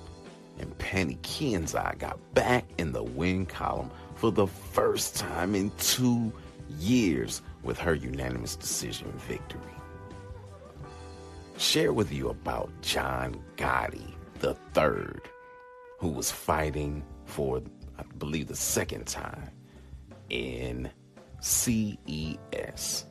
and 0.58 0.76
Penny 0.78 1.18
Kianzad 1.22 1.98
got 1.98 2.18
back 2.34 2.64
in 2.78 2.92
the 2.92 3.02
win 3.02 3.46
column 3.46 3.90
for 4.14 4.30
the 4.30 4.46
first 4.46 5.16
time 5.16 5.54
in 5.54 5.70
two 5.78 6.32
years 6.78 7.42
with 7.62 7.78
her 7.78 7.94
unanimous 7.94 8.56
decision 8.56 9.12
victory. 9.28 9.60
Share 11.58 11.92
with 11.92 12.12
you 12.12 12.28
about 12.28 12.70
John 12.82 13.40
Gotti 13.56 14.14
III, 14.42 15.20
who 15.98 16.08
was 16.08 16.30
fighting 16.30 17.02
for, 17.24 17.62
I 17.98 18.02
believe, 18.18 18.48
the 18.48 18.56
second 18.56 19.06
time 19.06 19.50
in 20.28 20.90
CES. 21.40 23.06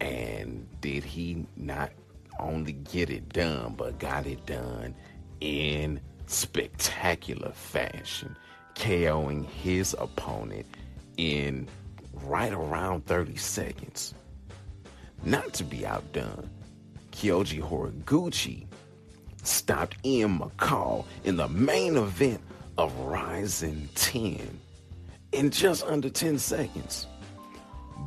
And 0.00 0.66
did 0.80 1.04
he 1.04 1.46
not 1.56 1.90
only 2.38 2.72
get 2.72 3.10
it 3.10 3.28
done, 3.28 3.74
but 3.76 3.98
got 3.98 4.26
it 4.26 4.46
done 4.46 4.94
in 5.40 6.00
spectacular 6.30 7.50
fashion, 7.50 8.36
KOing 8.76 9.44
his 9.44 9.94
opponent 9.98 10.66
in 11.16 11.68
right 12.22 12.52
around 12.52 13.04
30 13.06 13.36
seconds. 13.36 14.14
Not 15.24 15.52
to 15.54 15.64
be 15.64 15.84
outdone, 15.84 16.48
Kyoji 17.10 17.60
Horiguchi 17.60 18.66
stopped 19.42 19.96
Ian 20.04 20.38
McCall 20.38 21.04
in 21.24 21.36
the 21.36 21.48
main 21.48 21.96
event 21.96 22.40
of 22.78 22.96
Rizin 23.00 23.88
10 23.96 24.60
in 25.32 25.50
just 25.50 25.84
under 25.84 26.08
10 26.08 26.38
seconds. 26.38 27.06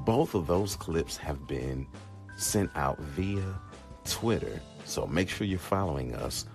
Both 0.05 0.33
of 0.33 0.47
those 0.47 0.75
clips 0.75 1.17
have 1.17 1.45
been 1.47 1.85
sent 2.37 2.71
out 2.75 2.99
via 2.99 3.43
Twitter, 4.05 4.61
so 4.85 5.05
make 5.05 5.29
sure 5.29 5.45
you're 5.45 5.59
following 5.59 6.15
us 6.15 6.45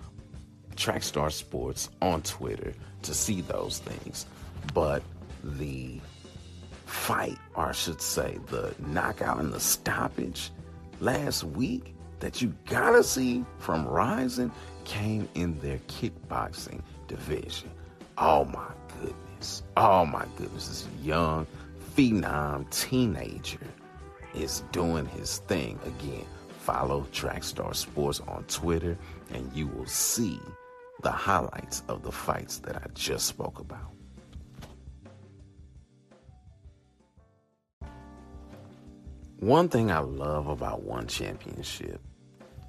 Trackstar 0.79 1.29
Sports 1.29 1.89
on 2.01 2.21
Twitter 2.21 2.73
to 3.01 3.13
see 3.13 3.41
those 3.41 3.79
things. 3.79 4.25
But 4.73 5.03
the 5.43 5.99
fight, 6.85 7.37
or 7.55 7.67
I 7.67 7.71
should 7.73 8.01
say, 8.01 8.39
the 8.47 8.73
knockout 8.79 9.39
and 9.39 9.51
the 9.51 9.59
stoppage 9.59 10.51
last 11.01 11.43
week 11.43 11.93
that 12.21 12.41
you 12.41 12.55
gotta 12.65 13.03
see 13.03 13.43
from 13.59 13.87
Rizin 13.87 14.51
came 14.85 15.27
in 15.35 15.59
their 15.59 15.79
kickboxing 15.89 16.81
division. 17.07 17.69
Oh 18.17 18.45
my 18.45 18.71
goodness. 19.01 19.63
Oh 19.75 20.05
my 20.05 20.25
goodness. 20.37 20.67
This 20.69 20.87
young, 21.03 21.45
phenom 21.95 22.69
teenager 22.69 23.67
is 24.33 24.63
doing 24.71 25.05
his 25.07 25.39
thing 25.39 25.77
again. 25.85 26.25
Follow 26.59 27.05
Trackstar 27.11 27.75
Sports 27.75 28.21
on 28.27 28.43
Twitter 28.45 28.97
and 29.33 29.51
you 29.53 29.67
will 29.67 29.85
see 29.87 30.39
the 31.01 31.11
highlights 31.11 31.83
of 31.87 32.03
the 32.03 32.11
fights 32.11 32.57
that 32.59 32.75
I 32.75 32.85
just 32.93 33.27
spoke 33.27 33.59
about. 33.59 33.93
One 39.39 39.69
thing 39.69 39.89
I 39.89 39.99
love 39.99 40.47
about 40.47 40.83
One 40.83 41.07
Championship 41.07 42.01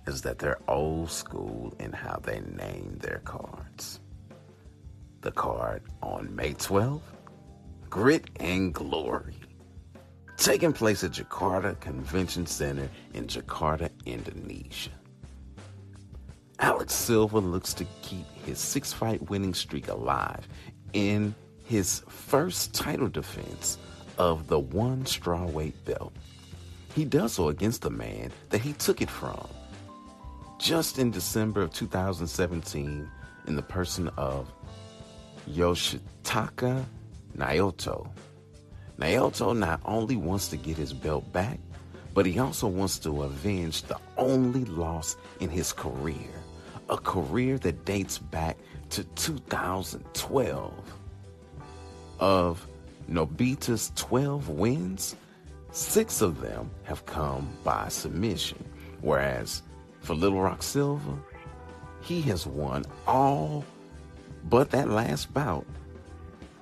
is 0.06 0.22
that 0.22 0.38
they're 0.38 0.60
old 0.68 1.10
school 1.10 1.74
in 1.80 1.92
how 1.92 2.20
they 2.22 2.40
name 2.40 2.96
their 3.00 3.20
cards. 3.24 4.00
The 5.22 5.32
card 5.32 5.82
on 6.00 6.34
May 6.34 6.54
12th, 6.54 7.00
Grit 7.88 8.30
and 8.36 8.72
Glory, 8.72 9.34
taking 10.36 10.72
place 10.72 11.02
at 11.02 11.10
Jakarta 11.10 11.78
Convention 11.80 12.46
Center 12.46 12.88
in 13.14 13.26
Jakarta, 13.26 13.90
Indonesia. 14.06 14.99
Alex 16.60 16.92
Silva 16.92 17.38
looks 17.38 17.72
to 17.72 17.86
keep 18.02 18.26
his 18.44 18.58
six 18.58 18.92
fight 18.92 19.30
winning 19.30 19.54
streak 19.54 19.88
alive 19.88 20.46
in 20.92 21.34
his 21.64 22.02
first 22.08 22.74
title 22.74 23.08
defense 23.08 23.78
of 24.18 24.46
the 24.48 24.58
one 24.58 25.04
strawweight 25.04 25.72
belt. 25.86 26.12
He 26.94 27.06
does 27.06 27.32
so 27.32 27.48
against 27.48 27.80
the 27.80 27.90
man 27.90 28.30
that 28.50 28.60
he 28.60 28.74
took 28.74 29.00
it 29.00 29.08
from 29.08 29.48
just 30.58 30.98
in 30.98 31.10
December 31.10 31.62
of 31.62 31.72
2017 31.72 33.10
in 33.46 33.56
the 33.56 33.62
person 33.62 34.10
of 34.18 34.52
Yoshitaka 35.48 36.84
Naito. 37.38 38.06
Naito 38.98 39.56
not 39.56 39.80
only 39.86 40.16
wants 40.16 40.48
to 40.48 40.58
get 40.58 40.76
his 40.76 40.92
belt 40.92 41.32
back, 41.32 41.58
but 42.12 42.26
he 42.26 42.38
also 42.38 42.66
wants 42.66 42.98
to 42.98 43.22
avenge 43.22 43.82
the 43.84 43.96
only 44.18 44.66
loss 44.66 45.16
in 45.38 45.48
his 45.48 45.72
career 45.72 46.39
a 46.90 46.98
career 46.98 47.56
that 47.58 47.84
dates 47.84 48.18
back 48.18 48.58
to 48.90 49.04
2012. 49.04 50.72
Of 52.18 52.66
Nobita's 53.08 53.92
12 53.96 54.50
wins, 54.50 55.16
six 55.70 56.20
of 56.20 56.40
them 56.42 56.70
have 56.82 57.06
come 57.06 57.48
by 57.64 57.88
submission, 57.88 58.62
whereas 59.00 59.62
for 60.00 60.14
Little 60.14 60.42
Rock 60.42 60.62
Silva, 60.62 61.16
he 62.02 62.20
has 62.22 62.46
won 62.46 62.84
all 63.06 63.64
but 64.44 64.70
that 64.70 64.88
last 64.88 65.32
bout 65.32 65.66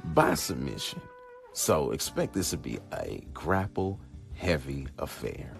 by 0.04 0.34
submission. 0.34 1.00
So 1.52 1.90
expect 1.90 2.34
this 2.34 2.50
to 2.50 2.56
be 2.56 2.78
a 2.92 3.24
grapple 3.32 3.98
heavy 4.34 4.86
affair. 4.98 5.52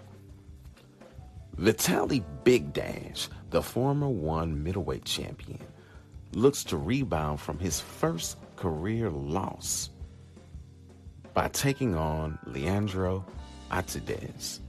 Vitali 1.57 2.25
Bigdash, 2.45 3.29
the 3.51 3.63
former 3.63 4.09
one 4.09 4.63
middleweight 4.63 5.05
champion, 5.05 5.61
looks 6.33 6.65
to 6.65 6.77
rebound 6.77 7.41
from 7.41 7.59
his 7.59 7.81
first 7.81 8.37
career 8.57 9.11
loss 9.11 9.91
by 11.35 11.49
taking 11.49 11.95
on 11.95 12.39
Leandro 12.47 13.25
Ataides. 13.71 14.61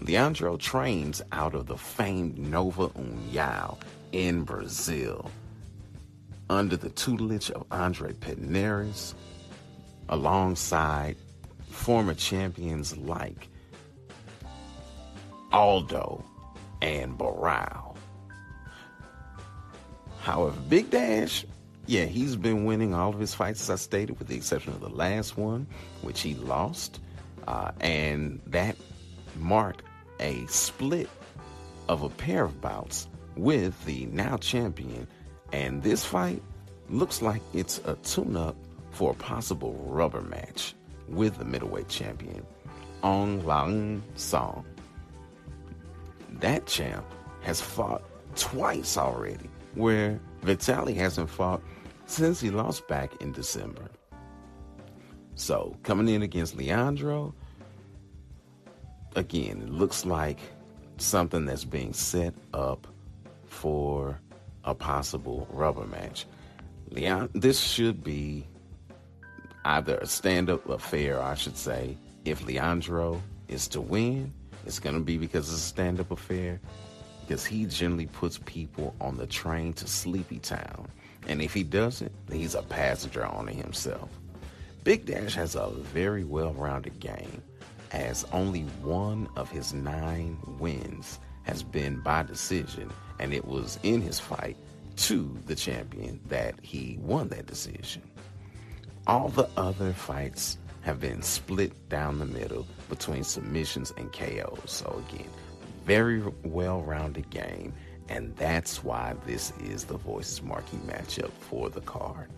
Leandro 0.00 0.56
trains 0.56 1.22
out 1.30 1.54
of 1.54 1.66
the 1.66 1.76
famed 1.76 2.36
Nova 2.38 2.88
União 2.88 3.78
in 4.10 4.42
Brazil 4.42 5.30
under 6.50 6.76
the 6.76 6.90
tutelage 6.90 7.50
of 7.50 7.64
Andre 7.70 8.12
Pederneiras 8.12 9.14
alongside 10.08 11.16
former 11.70 12.14
champions 12.14 12.96
like 12.96 13.48
Aldo, 15.52 16.24
and 16.82 17.16
Barao. 17.16 17.96
However, 20.20 20.56
Bigdash, 20.68 21.44
yeah, 21.86 22.04
he's 22.04 22.36
been 22.36 22.64
winning 22.64 22.92
all 22.92 23.10
of 23.10 23.18
his 23.18 23.34
fights, 23.34 23.62
as 23.62 23.70
I 23.70 23.76
stated, 23.76 24.18
with 24.18 24.28
the 24.28 24.36
exception 24.36 24.72
of 24.72 24.80
the 24.80 24.90
last 24.90 25.38
one, 25.38 25.66
which 26.02 26.20
he 26.20 26.34
lost. 26.34 27.00
Uh, 27.48 27.72
and 27.80 28.40
that 28.46 28.76
marked 29.38 29.82
a 30.20 30.44
split 30.46 31.08
of 31.88 32.02
a 32.02 32.08
pair 32.08 32.44
of 32.44 32.60
bouts 32.60 33.08
with 33.36 33.84
the 33.84 34.06
now 34.06 34.36
champion. 34.36 35.06
And 35.52 35.82
this 35.82 36.04
fight 36.04 36.42
looks 36.88 37.22
like 37.22 37.42
it's 37.54 37.78
a 37.84 37.94
tune 37.96 38.36
up 38.36 38.56
for 38.90 39.12
a 39.12 39.14
possible 39.14 39.72
rubber 39.86 40.22
match 40.22 40.74
with 41.08 41.38
the 41.38 41.44
middleweight 41.44 41.88
champion, 41.88 42.46
Ong 43.02 43.44
Lang 43.44 44.02
Song. 44.14 44.64
That 46.42 46.66
champ 46.66 47.04
has 47.42 47.60
fought 47.60 48.02
twice 48.34 48.96
already, 48.96 49.48
where 49.76 50.20
Vitali 50.42 50.92
hasn't 50.92 51.30
fought 51.30 51.62
since 52.06 52.40
he 52.40 52.50
lost 52.50 52.86
back 52.88 53.22
in 53.22 53.30
December. 53.30 53.88
So, 55.36 55.76
coming 55.84 56.08
in 56.08 56.22
against 56.22 56.56
Leandro, 56.56 57.32
again, 59.14 59.62
it 59.62 59.70
looks 59.70 60.04
like 60.04 60.40
something 60.96 61.46
that's 61.46 61.64
being 61.64 61.92
set 61.92 62.34
up 62.52 62.88
for 63.46 64.20
a 64.64 64.74
possible 64.74 65.46
rubber 65.52 65.86
match. 65.86 66.26
Leon, 66.90 67.30
this 67.34 67.60
should 67.60 68.02
be 68.02 68.44
either 69.64 69.96
a 69.98 70.06
stand 70.06 70.50
up 70.50 70.68
affair, 70.68 71.22
I 71.22 71.34
should 71.34 71.56
say. 71.56 71.96
If 72.24 72.44
Leandro 72.44 73.22
is 73.46 73.68
to 73.68 73.80
win, 73.80 74.34
it's 74.66 74.78
going 74.78 74.94
to 74.94 75.02
be 75.02 75.18
because 75.18 75.52
it's 75.52 75.62
a 75.62 75.66
stand 75.66 76.00
up 76.00 76.10
affair, 76.10 76.60
because 77.20 77.44
he 77.44 77.66
generally 77.66 78.06
puts 78.06 78.38
people 78.38 78.94
on 79.00 79.16
the 79.16 79.26
train 79.26 79.72
to 79.74 79.86
Sleepy 79.86 80.38
Town. 80.38 80.88
And 81.28 81.40
if 81.40 81.54
he 81.54 81.62
doesn't, 81.62 82.12
then 82.26 82.38
he's 82.38 82.54
a 82.54 82.62
passenger 82.62 83.24
on 83.24 83.48
it 83.48 83.54
himself. 83.54 84.10
Bigdash 84.84 85.34
has 85.34 85.54
a 85.54 85.68
very 85.70 86.24
well 86.24 86.52
rounded 86.54 86.98
game, 86.98 87.42
as 87.92 88.24
only 88.32 88.62
one 88.82 89.28
of 89.36 89.50
his 89.50 89.72
nine 89.72 90.36
wins 90.58 91.20
has 91.44 91.62
been 91.62 92.00
by 92.00 92.22
decision, 92.22 92.90
and 93.18 93.32
it 93.32 93.44
was 93.44 93.78
in 93.82 94.00
his 94.00 94.18
fight 94.18 94.56
to 94.96 95.36
the 95.46 95.54
champion 95.54 96.20
that 96.28 96.54
he 96.62 96.98
won 97.00 97.28
that 97.28 97.46
decision. 97.46 98.02
All 99.06 99.28
the 99.28 99.48
other 99.56 99.92
fights 99.92 100.58
have 100.82 101.00
been 101.00 101.22
split 101.22 101.88
down 101.88 102.18
the 102.18 102.26
middle 102.26 102.66
between 102.88 103.24
submissions 103.24 103.92
and 103.96 104.12
KOs. 104.12 104.70
So, 104.70 105.02
again, 105.08 105.30
very 105.84 106.22
well 106.44 106.82
rounded 106.82 107.30
game, 107.30 107.72
and 108.08 108.34
that's 108.36 108.84
why 108.84 109.14
this 109.26 109.52
is 109.60 109.84
the 109.84 109.96
Voices 109.96 110.42
marquee 110.42 110.78
matchup 110.86 111.30
for 111.30 111.70
the 111.70 111.80
card. 111.80 112.28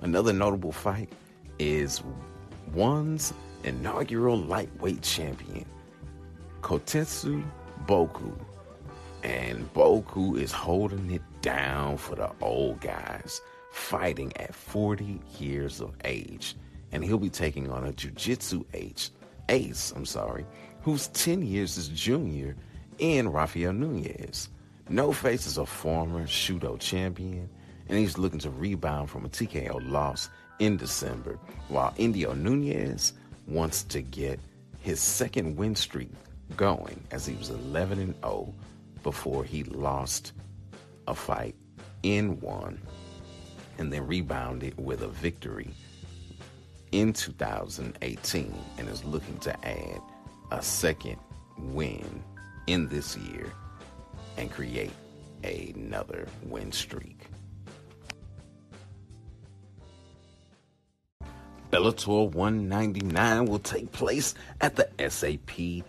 Another 0.00 0.32
notable 0.32 0.72
fight 0.72 1.10
is 1.58 2.02
one's 2.74 3.32
inaugural 3.64 4.36
lightweight 4.36 5.02
champion, 5.02 5.64
Kotetsu 6.60 7.44
Boku. 7.86 8.36
And 9.22 9.72
Boku 9.72 10.38
is 10.40 10.52
holding 10.52 11.10
it 11.10 11.22
down 11.40 11.96
for 11.96 12.14
the 12.14 12.30
old 12.40 12.80
guys, 12.80 13.40
fighting 13.72 14.32
at 14.36 14.54
40 14.54 15.20
years 15.38 15.80
of 15.80 15.94
age. 16.04 16.54
And 16.96 17.04
he'll 17.04 17.18
be 17.18 17.28
taking 17.28 17.70
on 17.70 17.84
a 17.84 17.92
Jiu 17.92 18.10
Jitsu 18.12 18.64
ace, 18.72 19.10
ace, 19.50 19.92
I'm 19.94 20.06
sorry, 20.06 20.46
who's 20.80 21.08
10 21.08 21.42
years 21.42 21.74
his 21.74 21.88
junior 21.88 22.56
in 22.98 23.28
Rafael 23.28 23.74
Nunes. 23.74 24.48
No 24.88 25.12
Face 25.12 25.46
is 25.46 25.58
a 25.58 25.66
former 25.66 26.26
Shooto 26.26 26.80
champion, 26.80 27.50
and 27.90 27.98
he's 27.98 28.16
looking 28.16 28.38
to 28.38 28.50
rebound 28.50 29.10
from 29.10 29.26
a 29.26 29.28
TKO 29.28 29.90
loss 29.90 30.30
in 30.58 30.78
December, 30.78 31.38
while 31.68 31.92
Indio 31.98 32.32
Nunes 32.32 33.12
wants 33.46 33.82
to 33.82 34.00
get 34.00 34.40
his 34.80 34.98
second 34.98 35.54
win 35.54 35.76
streak 35.76 36.12
going 36.56 36.98
as 37.10 37.26
he 37.26 37.34
was 37.34 37.50
11 37.50 37.98
and 37.98 38.14
0 38.22 38.54
before 39.02 39.44
he 39.44 39.64
lost 39.64 40.32
a 41.08 41.14
fight 41.14 41.56
in 42.02 42.40
one 42.40 42.80
and 43.76 43.92
then 43.92 44.06
rebounded 44.06 44.72
with 44.82 45.02
a 45.02 45.08
victory 45.08 45.74
in 46.92 47.12
2018 47.12 48.54
and 48.78 48.88
is 48.88 49.04
looking 49.04 49.38
to 49.38 49.66
add 49.66 50.00
a 50.50 50.62
second 50.62 51.16
win 51.58 52.22
in 52.66 52.88
this 52.88 53.16
year 53.16 53.52
and 54.36 54.50
create 54.50 54.92
another 55.44 56.26
win 56.44 56.72
streak. 56.72 57.26
Bellator 61.70 62.30
199 62.32 63.46
will 63.46 63.58
take 63.58 63.90
place 63.92 64.34
at 64.60 64.76
the 64.76 64.88
SAP 65.10 65.84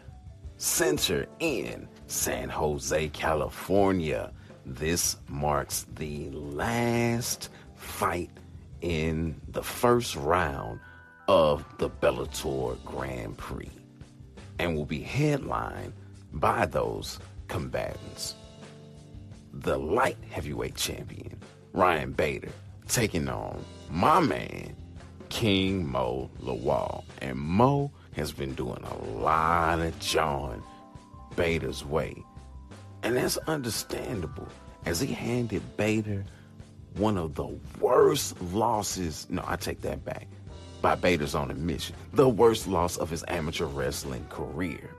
Center 0.58 1.28
in 1.40 1.88
San 2.08 2.50
Jose, 2.50 3.10
California. 3.10 4.34
This 4.66 5.18
marks 5.30 5.86
the 5.96 6.30
last 6.32 7.50
fight 7.76 8.32
in 8.82 9.40
the 9.48 9.64
first 9.64 10.16
round 10.16 10.80
of 11.28 11.66
the 11.78 11.90
Bellator 11.90 12.78
Grand 12.86 13.38
Prix 13.38 13.72
and 14.60 14.76
will 14.76 14.86
be 14.86 15.02
headlined 15.02 15.94
by 16.34 16.66
those 16.66 17.20
combatants. 17.48 18.36
The 19.54 19.78
light 19.78 20.18
heavyweight 20.30 20.76
champion, 20.76 21.40
Ryan 21.74 22.12
Bader, 22.12 22.52
taking 22.88 23.28
on 23.28 23.64
my 23.90 24.20
man, 24.20 24.76
King 25.30 25.88
Mo 25.88 26.30
Lawal. 26.42 27.04
And 27.22 27.38
Mo 27.38 27.92
has 28.16 28.32
been 28.32 28.54
doing 28.54 28.84
a 28.84 29.04
lot 29.20 29.80
of 29.80 29.98
John 30.00 30.64
Bader's 31.36 31.84
way. 31.84 32.16
And 33.04 33.16
that's 33.16 33.38
understandable 33.48 34.48
as 34.86 35.00
he 35.00 35.08
handed 35.08 35.78
Bader 35.78 36.26
one 36.96 37.18
of 37.18 37.36
the 37.36 37.48
worst 37.80 38.42
losses. 38.42 39.28
No, 39.30 39.44
I 39.46 39.56
take 39.56 39.82
that 39.82 40.04
back. 40.04 40.28
By 40.82 40.96
Bader's 40.96 41.36
own 41.36 41.50
admission, 41.52 41.96
the 42.14 42.30
worst 42.30 42.68
loss 42.68 42.98
of 42.98 43.10
his 43.10 43.24
amateur 43.28 43.66
wrestling 43.66 44.26
career. 44.30 44.92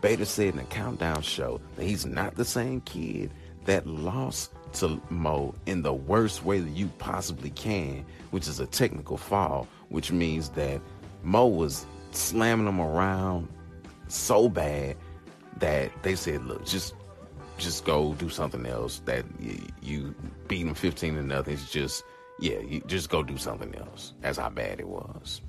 Bader 0.00 0.26
said 0.26 0.54
in 0.54 0.60
a 0.60 0.64
countdown 0.64 1.22
show 1.22 1.60
that 1.76 1.84
he's 1.84 2.06
not 2.06 2.36
the 2.36 2.44
same 2.44 2.80
kid 2.82 3.32
that 3.64 3.86
lost 3.86 4.52
to 4.74 5.00
Mo 5.08 5.54
in 5.66 5.82
the 5.82 5.92
worst 5.92 6.44
way 6.44 6.60
that 6.60 6.70
you 6.70 6.88
possibly 6.98 7.50
can, 7.50 8.04
which 8.30 8.46
is 8.46 8.60
a 8.60 8.66
technical 8.66 9.16
fall, 9.16 9.66
which 9.88 10.12
means 10.12 10.50
that 10.50 10.80
Mo 11.22 11.46
was 11.46 11.86
slamming 12.12 12.66
him 12.66 12.80
around 12.80 13.48
so 14.08 14.48
bad 14.48 14.96
that 15.58 15.90
they 16.02 16.14
said, 16.14 16.44
"Look, 16.44 16.64
just 16.64 16.94
just 17.58 17.84
go 17.84 18.14
do 18.14 18.28
something 18.28 18.66
else. 18.66 19.00
That 19.04 19.24
you, 19.40 19.58
you 19.82 20.14
beat 20.46 20.66
him 20.66 20.74
fifteen 20.74 21.14
to 21.14 21.22
nothing. 21.22 21.54
It's 21.54 21.70
just 21.70 22.04
yeah, 22.40 22.58
you 22.60 22.80
just 22.86 23.10
go 23.10 23.22
do 23.22 23.36
something 23.36 23.74
else. 23.74 24.14
That's 24.20 24.38
how 24.38 24.50
bad 24.50 24.80
it 24.80 24.88
was." 24.88 25.40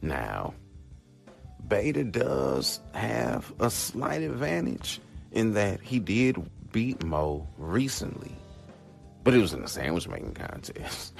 Now, 0.00 0.54
Bader 1.68 2.04
does 2.04 2.80
have 2.92 3.52
a 3.60 3.70
slight 3.70 4.22
advantage 4.22 5.00
in 5.30 5.54
that 5.54 5.80
he 5.80 5.98
did 5.98 6.36
beat 6.72 7.04
Mo 7.04 7.46
recently, 7.56 8.34
but 9.24 9.34
it 9.34 9.38
was 9.38 9.52
in 9.52 9.62
a 9.62 9.68
sandwich 9.68 10.08
making 10.08 10.34
contest. 10.34 11.14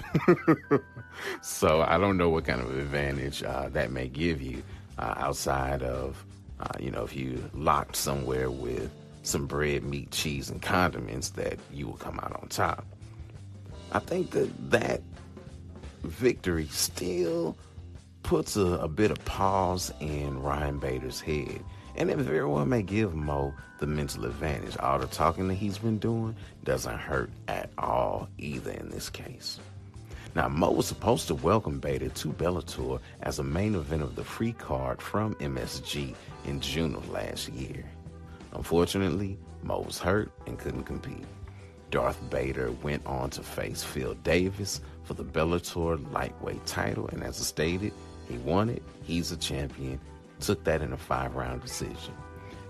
so 1.42 1.83
I 1.83 1.98
don't 1.98 2.16
know 2.16 2.28
what 2.28 2.44
kind 2.44 2.61
of 2.61 2.76
advantage 2.76 3.42
uh, 3.42 3.68
that 3.70 3.92
may 3.92 4.09
give 4.09 4.42
you 4.42 4.62
uh, 4.98 5.14
outside 5.16 5.83
of, 5.83 6.24
uh, 6.61 6.68
you 6.81 6.90
know, 6.90 7.05
if 7.05 7.14
you 7.14 7.48
locked 7.55 7.96
somewhere 7.96 8.50
with 8.50 8.90
some 9.22 9.46
bread, 9.46 9.85
meat, 9.85 10.11
cheese, 10.11 10.50
and 10.50 10.61
condiments, 10.61 11.30
that 11.30 11.58
you 11.72 11.87
will 11.87 11.96
come 11.96 12.18
out 12.20 12.38
on 12.40 12.48
top. 12.48 12.87
I 13.92 13.98
think 13.98 14.30
that 14.32 14.70
that 14.70 15.02
victory 16.02 16.66
still 16.70 17.56
puts 18.22 18.56
a, 18.56 18.66
a 18.78 18.88
bit 18.88 19.11
of 19.11 19.24
pause 19.24 19.92
in 20.00 20.42
Ryan 20.42 20.78
Bader's 20.78 21.20
head. 21.20 21.62
And 21.96 22.11
it 22.11 22.16
very 22.18 22.46
well 22.46 22.64
may 22.64 22.82
give 22.82 23.14
Mo 23.14 23.52
the 23.78 23.87
mental 23.87 24.24
advantage. 24.24 24.76
All 24.78 24.98
the 24.98 25.06
talking 25.06 25.48
that 25.48 25.54
he's 25.54 25.78
been 25.78 25.98
doing 25.98 26.35
doesn't 26.64 26.98
hurt 26.98 27.30
at 27.48 27.70
all 27.76 28.28
either 28.38 28.70
in 28.70 28.88
this 28.88 29.11
case. 29.11 29.61
Now, 30.35 30.48
Mo 30.48 30.70
was 30.70 30.87
supposed 30.87 31.26
to 31.26 31.35
welcome 31.35 31.78
Bader 31.78 32.08
to 32.08 32.28
Bellator 32.28 33.00
as 33.20 33.38
a 33.38 33.44
main 33.44 33.74
event 33.74 34.02
of 34.02 34.16
the 34.16 34.24
free 34.24 34.54
card 34.54 35.02
from 35.02 35.35
MSG 35.35 36.14
in 36.46 36.61
June 36.61 36.94
of 36.94 37.11
last 37.11 37.50
year. 37.50 37.85
Unfortunately, 38.54 39.38
Mo 39.62 39.80
was 39.80 39.98
hurt 39.98 40.30
and 40.46 40.58
couldn't 40.58 40.84
compete. 40.84 41.24
Darth 41.90 42.18
Bader 42.30 42.72
went 42.82 43.04
on 43.06 43.30
to 43.30 43.42
face 43.42 43.84
Phil 43.84 44.14
Davis 44.14 44.80
for 45.04 45.14
the 45.14 45.24
Bellator 45.24 46.10
lightweight 46.12 46.64
title, 46.64 47.08
and 47.08 47.22
as 47.22 47.38
I 47.38 47.44
stated, 47.44 47.92
he 48.28 48.38
won 48.38 48.70
it. 48.70 48.82
He's 49.02 49.30
a 49.30 49.36
champion. 49.36 50.00
Took 50.40 50.64
that 50.64 50.82
in 50.82 50.92
a 50.92 50.96
five 50.96 51.34
round 51.34 51.62
decision. 51.62 52.14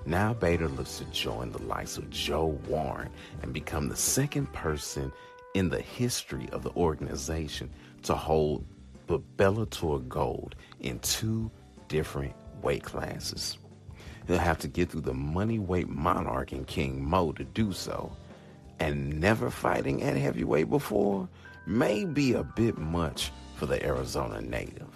Now 0.05 0.35
Bader 0.35 0.69
looks 0.69 0.99
to 0.99 1.05
join 1.07 1.53
the 1.53 1.63
likes 1.63 1.97
of 1.97 2.11
Joe 2.11 2.59
Warren 2.67 3.11
and 3.43 3.53
become 3.53 3.89
the 3.89 3.97
second 3.97 4.53
person 4.53 5.13
in 5.55 5.69
the 5.69 5.81
history 5.81 6.49
of 6.51 6.63
the 6.65 6.71
organization 6.71 7.71
to 8.03 8.15
hold 8.15 8.65
the 9.07 9.21
Bellator 9.37 10.07
Gold 10.09 10.57
in 10.81 10.99
two 10.99 11.51
different 11.89 12.35
weight 12.63 12.83
classes. 12.83 13.59
He'll 14.27 14.39
have 14.39 14.59
to 14.59 14.69
get 14.69 14.91
through 14.91 15.03
the 15.03 15.15
money 15.15 15.59
weight 15.59 15.89
monarch 15.89 16.53
and 16.53 16.67
King 16.67 17.05
Mo 17.05 17.33
to 17.33 17.45
do 17.45 17.73
so. 17.73 18.15
And 18.81 19.21
never 19.21 19.51
fighting 19.51 20.03
at 20.03 20.17
heavyweight 20.17 20.71
before 20.71 21.29
may 21.67 22.05
be 22.05 22.33
a 22.33 22.43
bit 22.43 22.79
much 22.79 23.31
for 23.57 23.67
the 23.67 23.85
Arizona 23.85 24.41
native. 24.41 24.89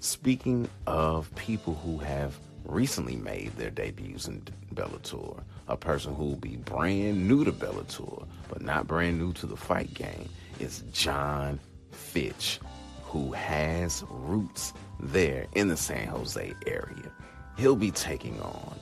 Speaking 0.00 0.68
of 0.86 1.34
people 1.34 1.74
who 1.74 1.98
have 1.98 2.38
recently 2.64 3.16
made 3.16 3.54
their 3.56 3.70
debuts 3.70 4.28
in 4.28 4.42
Bellator, 4.74 5.42
a 5.66 5.76
person 5.76 6.14
who 6.14 6.24
will 6.24 6.36
be 6.36 6.56
brand 6.56 7.26
new 7.28 7.44
to 7.44 7.52
Bellator, 7.52 8.26
but 8.48 8.62
not 8.62 8.86
brand 8.86 9.18
new 9.18 9.32
to 9.34 9.46
the 9.46 9.56
fight 9.56 9.92
game, 9.94 10.28
is 10.60 10.82
John 10.92 11.60
Fitch, 11.90 12.60
who 13.08 13.32
has 13.32 14.04
roots 14.10 14.74
there 15.00 15.46
in 15.54 15.68
the 15.68 15.76
San 15.76 16.06
Jose 16.08 16.54
area. 16.66 17.12
He'll 17.56 17.76
be 17.76 17.90
taking 17.90 18.40
on 18.40 18.78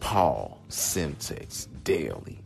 Paul 0.00 0.60
Semtex 0.68 1.66
Daley. 1.82 2.40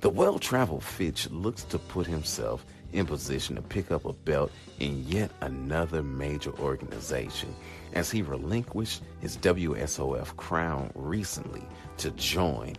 The 0.00 0.10
well 0.10 0.38
traveled 0.38 0.84
Fitch 0.84 1.30
looks 1.30 1.64
to 1.64 1.78
put 1.78 2.06
himself 2.06 2.64
in 2.92 3.06
position 3.06 3.56
to 3.56 3.62
pick 3.62 3.90
up 3.90 4.04
a 4.04 4.12
belt 4.12 4.52
in 4.78 5.04
yet 5.06 5.30
another 5.40 6.02
major 6.02 6.52
organization 6.58 7.54
as 7.94 8.10
he 8.10 8.22
relinquished 8.22 9.02
his 9.20 9.36
WSOF 9.38 10.36
crown 10.36 10.90
recently 10.94 11.62
to 11.96 12.10
join 12.12 12.74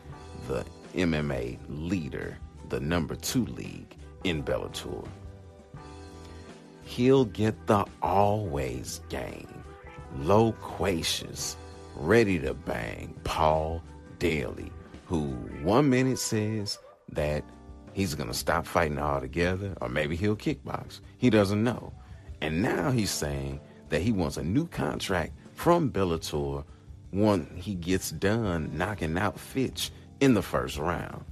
the 0.48 0.64
MMA 0.94 1.58
leader, 1.68 2.38
the 2.70 2.80
number 2.80 3.16
two 3.16 3.46
league 3.48 3.96
in 4.24 4.44
Bellator. 4.44 5.08
He'll 6.88 7.26
get 7.26 7.68
the 7.68 7.86
always 8.02 9.02
game, 9.10 9.64
loquacious, 10.20 11.58
ready 11.98 12.40
to 12.40 12.54
bang 12.54 13.14
Paul 13.26 13.84
Daley, 14.20 14.72
who 15.06 15.26
one 15.62 15.90
minute 15.90 16.18
says 16.18 16.80
that 17.12 17.44
he's 17.92 18.16
going 18.16 18.30
to 18.30 18.34
stop 18.34 18.66
fighting 18.66 19.00
altogether, 19.00 19.76
or 19.82 19.90
maybe 19.90 20.16
he'll 20.16 20.38
kickbox. 20.38 21.02
He 21.18 21.30
doesn't 21.30 21.62
know. 21.62 21.92
And 22.42 22.62
now 22.62 22.90
he's 22.90 23.12
saying 23.12 23.60
that 23.90 24.02
he 24.02 24.14
wants 24.14 24.38
a 24.38 24.44
new 24.44 24.66
contract 24.68 25.34
from 25.56 25.92
Bellator 25.92 26.64
when 27.12 27.48
he 27.56 27.76
gets 27.76 28.12
done 28.12 28.72
knocking 28.76 29.18
out 29.18 29.38
Fitch 29.38 29.92
in 30.22 30.36
the 30.36 30.42
first 30.42 30.78
round. 30.78 31.26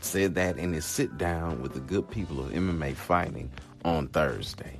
Said 0.00 0.36
that 0.36 0.56
in 0.56 0.72
his 0.72 0.84
sit 0.84 1.18
down 1.18 1.62
with 1.62 1.74
the 1.74 1.80
good 1.80 2.08
people 2.10 2.38
of 2.40 2.52
MMA 2.52 2.94
fighting 2.94 3.50
on 3.84 4.06
Thursday. 4.08 4.78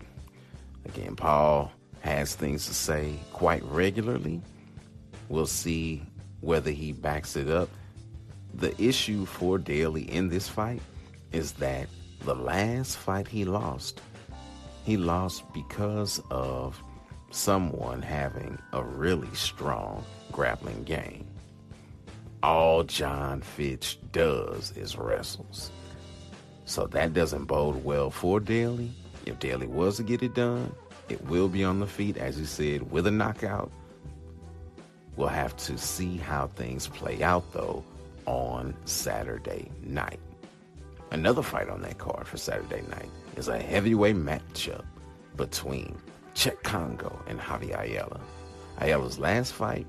Again, 0.84 1.16
Paul 1.16 1.72
has 2.00 2.34
things 2.34 2.66
to 2.66 2.74
say 2.74 3.14
quite 3.32 3.64
regularly. 3.64 4.40
We'll 5.28 5.46
see 5.46 6.02
whether 6.40 6.70
he 6.70 6.92
backs 6.92 7.36
it 7.36 7.48
up. 7.48 7.70
The 8.52 8.80
issue 8.80 9.24
for 9.24 9.58
Daley 9.58 10.02
in 10.10 10.28
this 10.28 10.48
fight 10.48 10.82
is 11.32 11.52
that 11.52 11.88
the 12.20 12.34
last 12.34 12.96
fight 12.96 13.26
he 13.26 13.44
lost, 13.44 14.00
he 14.84 14.96
lost 14.96 15.50
because 15.52 16.20
of 16.30 16.80
someone 17.30 18.00
having 18.00 18.58
a 18.72 18.82
really 18.82 19.34
strong 19.34 20.04
grappling 20.30 20.84
game. 20.84 21.26
All 22.42 22.84
John 22.84 23.40
Fitch 23.40 23.98
does 24.12 24.72
is 24.76 24.96
wrestles. 24.96 25.70
So 26.66 26.86
that 26.88 27.14
doesn't 27.14 27.46
bode 27.46 27.82
well 27.84 28.10
for 28.10 28.40
Daley. 28.40 28.92
If 29.26 29.38
Daley 29.38 29.66
was 29.66 29.96
to 29.96 30.02
get 30.02 30.22
it 30.22 30.34
done, 30.34 30.74
it 31.08 31.24
will 31.26 31.48
be 31.48 31.64
on 31.64 31.80
the 31.80 31.86
feet, 31.86 32.16
as 32.16 32.38
you 32.38 32.46
said, 32.46 32.90
with 32.90 33.06
a 33.06 33.10
knockout. 33.10 33.70
We'll 35.16 35.28
have 35.28 35.56
to 35.58 35.78
see 35.78 36.16
how 36.16 36.48
things 36.48 36.88
play 36.88 37.22
out, 37.22 37.52
though, 37.52 37.84
on 38.26 38.74
Saturday 38.84 39.70
night. 39.82 40.20
Another 41.10 41.42
fight 41.42 41.68
on 41.68 41.82
that 41.82 41.98
card 41.98 42.26
for 42.26 42.36
Saturday 42.36 42.82
night 42.90 43.10
is 43.36 43.48
a 43.48 43.58
heavyweight 43.58 44.16
matchup 44.16 44.84
between 45.36 45.96
Cheick 46.34 46.62
Kongo 46.62 47.22
and 47.26 47.38
Javi 47.38 47.78
Ayala. 47.78 48.20
Ayala's 48.80 49.18
last 49.18 49.52
fight 49.52 49.86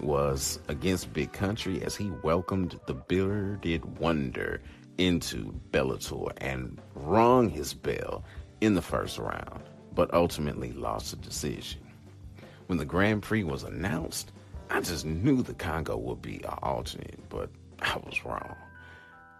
was 0.00 0.58
against 0.68 1.12
Big 1.12 1.32
Country 1.32 1.82
as 1.82 1.96
he 1.96 2.10
welcomed 2.22 2.78
the 2.86 2.94
bearded 2.94 3.84
wonder 3.98 4.60
into 4.98 5.54
Bellator 5.70 6.32
and 6.38 6.78
rung 6.94 7.48
his 7.48 7.72
bell 7.72 8.24
in 8.64 8.74
the 8.74 8.82
first 8.82 9.18
round, 9.18 9.60
but 9.94 10.12
ultimately 10.14 10.72
lost 10.72 11.10
the 11.10 11.16
decision. 11.16 11.80
When 12.66 12.78
the 12.78 12.84
Grand 12.86 13.22
Prix 13.22 13.44
was 13.44 13.62
announced, 13.62 14.32
I 14.70 14.80
just 14.80 15.04
knew 15.04 15.42
the 15.42 15.54
Kongo 15.54 15.98
would 15.98 16.22
be 16.22 16.36
an 16.44 16.54
alternate, 16.62 17.20
but 17.28 17.50
I 17.80 17.98
was 17.98 18.24
wrong. 18.24 18.56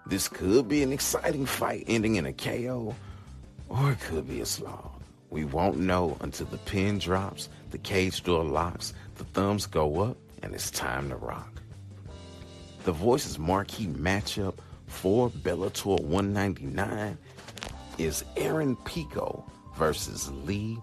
This 0.06 0.28
could 0.28 0.68
be 0.68 0.82
an 0.82 0.92
exciting 0.92 1.46
fight 1.46 1.84
ending 1.86 2.16
in 2.16 2.26
a 2.26 2.32
KO, 2.34 2.94
or 3.70 3.92
it 3.92 4.00
could 4.00 4.28
be 4.28 4.42
a 4.42 4.46
slog. 4.46 4.90
We 5.30 5.46
won't 5.46 5.78
know 5.78 6.18
until 6.20 6.46
the 6.46 6.58
pin 6.58 6.98
drops, 6.98 7.48
the 7.70 7.78
cage 7.78 8.22
door 8.22 8.44
locks, 8.44 8.92
the 9.14 9.24
thumbs 9.24 9.66
go 9.66 10.00
up, 10.00 10.18
and 10.42 10.54
it's 10.54 10.70
time 10.70 11.08
to 11.08 11.16
rock. 11.16 11.62
The 12.84 12.92
Voices 12.92 13.38
marquee 13.38 13.86
matchup 13.86 14.58
for 14.86 15.30
Bellator 15.30 16.00
199 16.02 17.16
is 17.98 18.24
Aaron 18.36 18.76
Pico 18.76 19.44
versus 19.76 20.30
Lee 20.44 20.78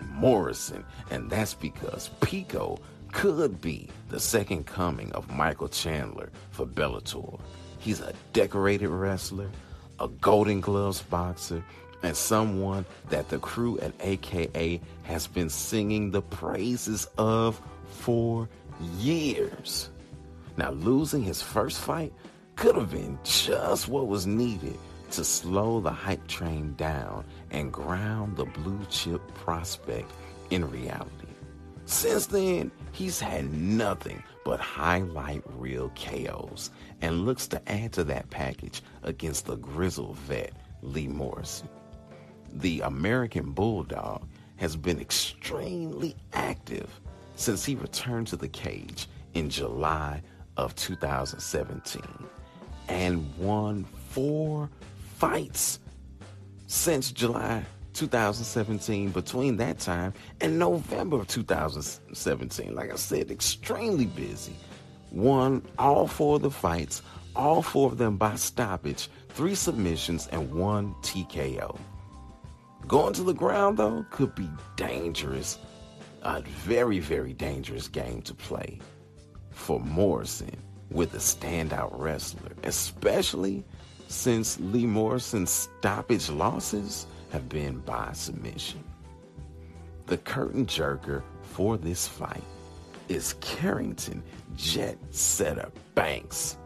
Morrison, 0.00 0.84
and 1.10 1.30
that's 1.30 1.54
because 1.54 2.10
Pico 2.20 2.78
could 3.12 3.60
be 3.60 3.88
the 4.08 4.20
second 4.20 4.66
coming 4.66 5.12
of 5.12 5.30
Michael 5.30 5.68
Chandler 5.68 6.30
for 6.50 6.66
Bellator. 6.66 7.40
He's 7.78 8.00
a 8.00 8.12
decorated 8.32 8.88
wrestler, 8.88 9.50
a 10.00 10.08
Golden 10.08 10.60
Gloves 10.60 11.02
boxer, 11.02 11.64
and 12.02 12.16
someone 12.16 12.84
that 13.10 13.28
the 13.28 13.38
crew 13.38 13.78
at 13.78 13.92
AKA 14.00 14.80
has 15.04 15.26
been 15.26 15.48
singing 15.48 16.10
the 16.10 16.22
praises 16.22 17.06
of 17.16 17.60
for 17.88 18.48
years. 18.98 19.90
Now, 20.56 20.70
losing 20.70 21.22
his 21.22 21.40
first 21.40 21.80
fight 21.80 22.12
could 22.56 22.76
have 22.76 22.90
been 22.90 23.18
just 23.24 23.88
what 23.88 24.06
was 24.06 24.26
needed 24.26 24.78
to 25.16 25.24
slow 25.24 25.80
the 25.80 25.90
hype 25.90 26.26
train 26.26 26.74
down 26.76 27.24
and 27.50 27.72
ground 27.72 28.36
the 28.36 28.44
blue 28.44 28.80
chip 28.90 29.22
prospect 29.34 30.10
in 30.50 30.68
reality. 30.68 31.28
Since 31.86 32.26
then, 32.26 32.72
he's 32.92 33.20
had 33.20 33.52
nothing 33.52 34.22
but 34.44 34.58
highlight 34.58 35.42
reel 35.56 35.92
KOs 35.94 36.70
and 37.00 37.26
looks 37.26 37.46
to 37.48 37.68
add 37.70 37.92
to 37.92 38.04
that 38.04 38.30
package 38.30 38.82
against 39.02 39.46
the 39.46 39.56
grizzled 39.56 40.16
vet 40.16 40.52
Lee 40.82 41.08
Morrison. 41.08 41.68
The 42.52 42.80
American 42.80 43.52
Bulldog 43.52 44.26
has 44.56 44.76
been 44.76 45.00
extremely 45.00 46.16
active 46.32 47.00
since 47.36 47.64
he 47.64 47.74
returned 47.74 48.28
to 48.28 48.36
the 48.36 48.48
cage 48.48 49.08
in 49.34 49.50
July 49.50 50.22
of 50.56 50.74
2017 50.76 52.02
and 52.88 53.36
won 53.38 53.84
four 54.10 54.70
fights 55.30 55.80
since 56.66 57.10
July 57.10 57.64
2017 57.94 59.08
between 59.10 59.56
that 59.56 59.78
time 59.78 60.12
and 60.42 60.58
November 60.58 61.16
of 61.16 61.28
2017. 61.28 62.74
Like 62.74 62.92
I 62.92 62.96
said, 62.96 63.30
extremely 63.30 64.04
busy. 64.04 64.54
Won 65.10 65.62
all 65.78 66.06
four 66.06 66.36
of 66.36 66.42
the 66.42 66.50
fights, 66.50 67.00
all 67.34 67.62
four 67.62 67.90
of 67.90 67.96
them 67.96 68.18
by 68.18 68.34
stoppage, 68.34 69.08
three 69.30 69.54
submissions, 69.54 70.26
and 70.26 70.52
one 70.52 70.94
TKO. 71.00 71.78
Going 72.86 73.14
to 73.14 73.22
the 73.22 73.32
ground, 73.32 73.78
though, 73.78 74.04
could 74.10 74.34
be 74.34 74.50
dangerous. 74.76 75.58
A 76.20 76.42
very, 76.42 76.98
very 76.98 77.32
dangerous 77.32 77.88
game 77.88 78.20
to 78.22 78.34
play 78.34 78.78
for 79.52 79.80
Morrison 79.80 80.54
with 80.90 81.14
a 81.14 81.18
standout 81.18 81.92
wrestler, 81.92 82.52
especially 82.64 83.64
since 84.14 84.58
Lee 84.60 84.86
Morrison's 84.86 85.50
stoppage 85.50 86.30
losses 86.30 87.06
have 87.30 87.48
been 87.48 87.80
by 87.80 88.12
submission. 88.12 88.82
The 90.06 90.18
curtain 90.18 90.66
jerker 90.66 91.22
for 91.42 91.76
this 91.76 92.06
fight 92.06 92.44
is 93.08 93.34
Carrington 93.40 94.22
Jet 94.54 94.96
Setter 95.10 95.70
Banks 95.94 96.56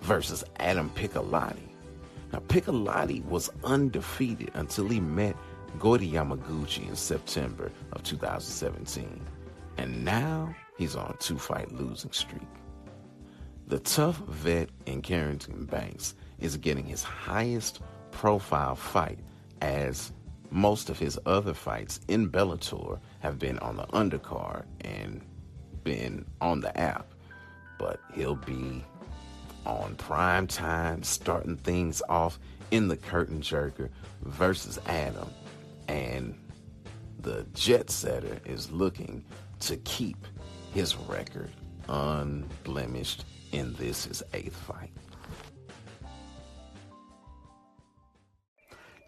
versus 0.00 0.44
Adam 0.58 0.90
Piccolotti. 0.90 1.68
Now, 2.32 2.38
Piccolotti 2.40 3.24
was 3.26 3.50
undefeated 3.64 4.50
until 4.54 4.88
he 4.88 5.00
met 5.00 5.36
Gordy 5.78 6.10
Yamaguchi 6.10 6.88
in 6.88 6.96
September 6.96 7.70
of 7.92 8.02
2017. 8.04 9.20
And 9.76 10.04
now 10.04 10.54
he's 10.78 10.96
on 10.96 11.10
a 11.10 11.22
two 11.22 11.38
fight 11.38 11.72
losing 11.72 12.12
streak. 12.12 12.42
The 13.66 13.80
tough 13.80 14.18
vet 14.28 14.70
in 14.86 15.02
Carrington 15.02 15.64
Banks 15.64 16.14
is 16.42 16.56
getting 16.56 16.84
his 16.84 17.02
highest 17.02 17.80
profile 18.10 18.74
fight 18.74 19.18
as 19.60 20.12
most 20.50 20.90
of 20.90 20.98
his 20.98 21.18
other 21.24 21.54
fights 21.54 22.00
in 22.08 22.30
Bellator 22.30 22.98
have 23.20 23.38
been 23.38 23.58
on 23.60 23.76
the 23.76 23.86
undercard 23.86 24.64
and 24.82 25.22
been 25.84 26.26
on 26.40 26.60
the 26.60 26.76
app. 26.78 27.06
But 27.78 28.00
he'll 28.14 28.34
be 28.36 28.84
on 29.64 29.94
prime 29.96 30.46
time, 30.46 31.02
starting 31.02 31.56
things 31.56 32.02
off 32.08 32.38
in 32.70 32.88
the 32.88 32.96
curtain 32.96 33.40
jerker 33.40 33.88
versus 34.22 34.78
Adam. 34.86 35.30
And 35.88 36.38
the 37.20 37.46
jet 37.54 37.88
setter 37.90 38.40
is 38.44 38.70
looking 38.70 39.24
to 39.60 39.76
keep 39.78 40.26
his 40.74 40.96
record 40.96 41.50
unblemished 41.88 43.24
in 43.52 43.74
this 43.74 44.04
his 44.06 44.22
eighth 44.34 44.56
fight. 44.56 44.90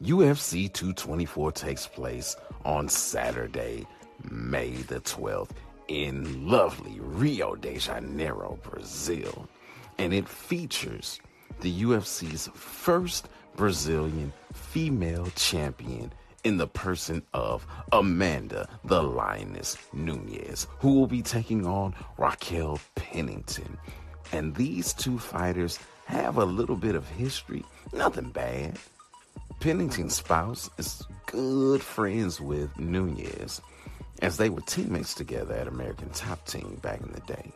UFC 0.05 0.71
224 0.71 1.53
takes 1.53 1.87
place 1.87 2.37
on 2.67 2.91
Saturday, 2.91 3.87
May 4.31 4.73
the 4.73 5.01
12th 5.01 5.53
in 5.89 6.47
lovely 6.47 7.01
Rio 7.01 7.55
de 7.55 7.79
Janeiro, 7.79 8.59
Brazil. 8.63 9.49
And 9.97 10.13
it 10.13 10.29
features 10.29 11.21
the 11.61 11.83
UFC's 11.85 12.51
first 12.53 13.31
Brazilian 13.57 14.31
female 14.53 15.27
champion 15.37 16.13
in 16.43 16.59
the 16.59 16.67
person 16.67 17.23
of 17.33 17.67
Amanda 17.91 18.69
the 18.85 19.03
Lioness 19.03 19.79
Nunes, 19.95 20.67
who 20.81 20.93
will 20.93 21.07
be 21.07 21.23
taking 21.23 21.65
on 21.65 21.95
Raquel 22.19 22.79
Pennington. 22.95 23.79
And 24.33 24.55
these 24.55 24.93
two 24.93 25.19
fighters 25.19 25.79
have 26.05 26.37
a 26.37 26.45
little 26.45 26.77
bit 26.77 26.95
of 26.95 27.09
history, 27.09 27.65
nothing 27.95 28.29
bad. 28.29 28.79
Pennington's 29.61 30.15
spouse 30.15 30.69
is 30.79 31.03
good 31.27 31.83
friends 31.83 32.41
with 32.41 32.79
Nunes, 32.79 33.61
as 34.21 34.37
they 34.37 34.51
were 34.51 34.61
teammates 34.63 35.15
together 35.15 35.55
at 35.55 35.67
American 35.67 36.11
Top 36.11 36.45
Team 36.47 36.79
back 36.83 37.01
in 37.01 37.13
the 37.13 37.21
day. 37.21 37.53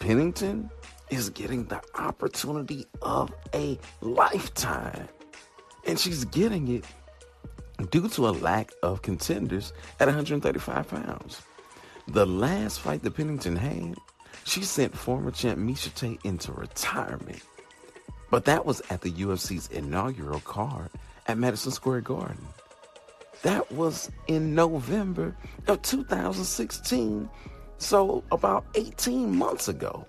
Pennington 0.00 0.68
is 1.10 1.30
getting 1.30 1.64
the 1.66 1.80
opportunity 1.94 2.86
of 3.02 3.32
a 3.54 3.78
lifetime, 4.00 5.08
and 5.86 5.98
she's 5.98 6.24
getting 6.26 6.68
it 6.68 6.84
due 7.90 8.08
to 8.08 8.28
a 8.28 8.30
lack 8.30 8.72
of 8.82 9.02
contenders 9.02 9.72
at 10.00 10.06
135 10.06 10.88
pounds. 10.88 11.42
The 12.08 12.26
last 12.26 12.80
fight 12.80 13.02
that 13.02 13.16
Pennington 13.16 13.56
had, 13.56 13.94
she 14.44 14.62
sent 14.62 14.96
former 14.96 15.30
champ 15.30 15.58
Miesha 15.58 15.94
Tate 15.94 16.20
into 16.24 16.52
retirement. 16.52 17.42
But 18.32 18.46
that 18.46 18.64
was 18.64 18.80
at 18.88 19.02
the 19.02 19.10
UFC's 19.10 19.68
inaugural 19.68 20.40
card 20.40 20.88
at 21.26 21.36
Madison 21.36 21.70
Square 21.70 22.00
Garden. 22.00 22.46
That 23.42 23.70
was 23.70 24.10
in 24.26 24.54
November 24.54 25.36
of 25.66 25.82
2016, 25.82 27.28
so 27.76 28.24
about 28.32 28.64
18 28.74 29.36
months 29.36 29.68
ago. 29.68 30.06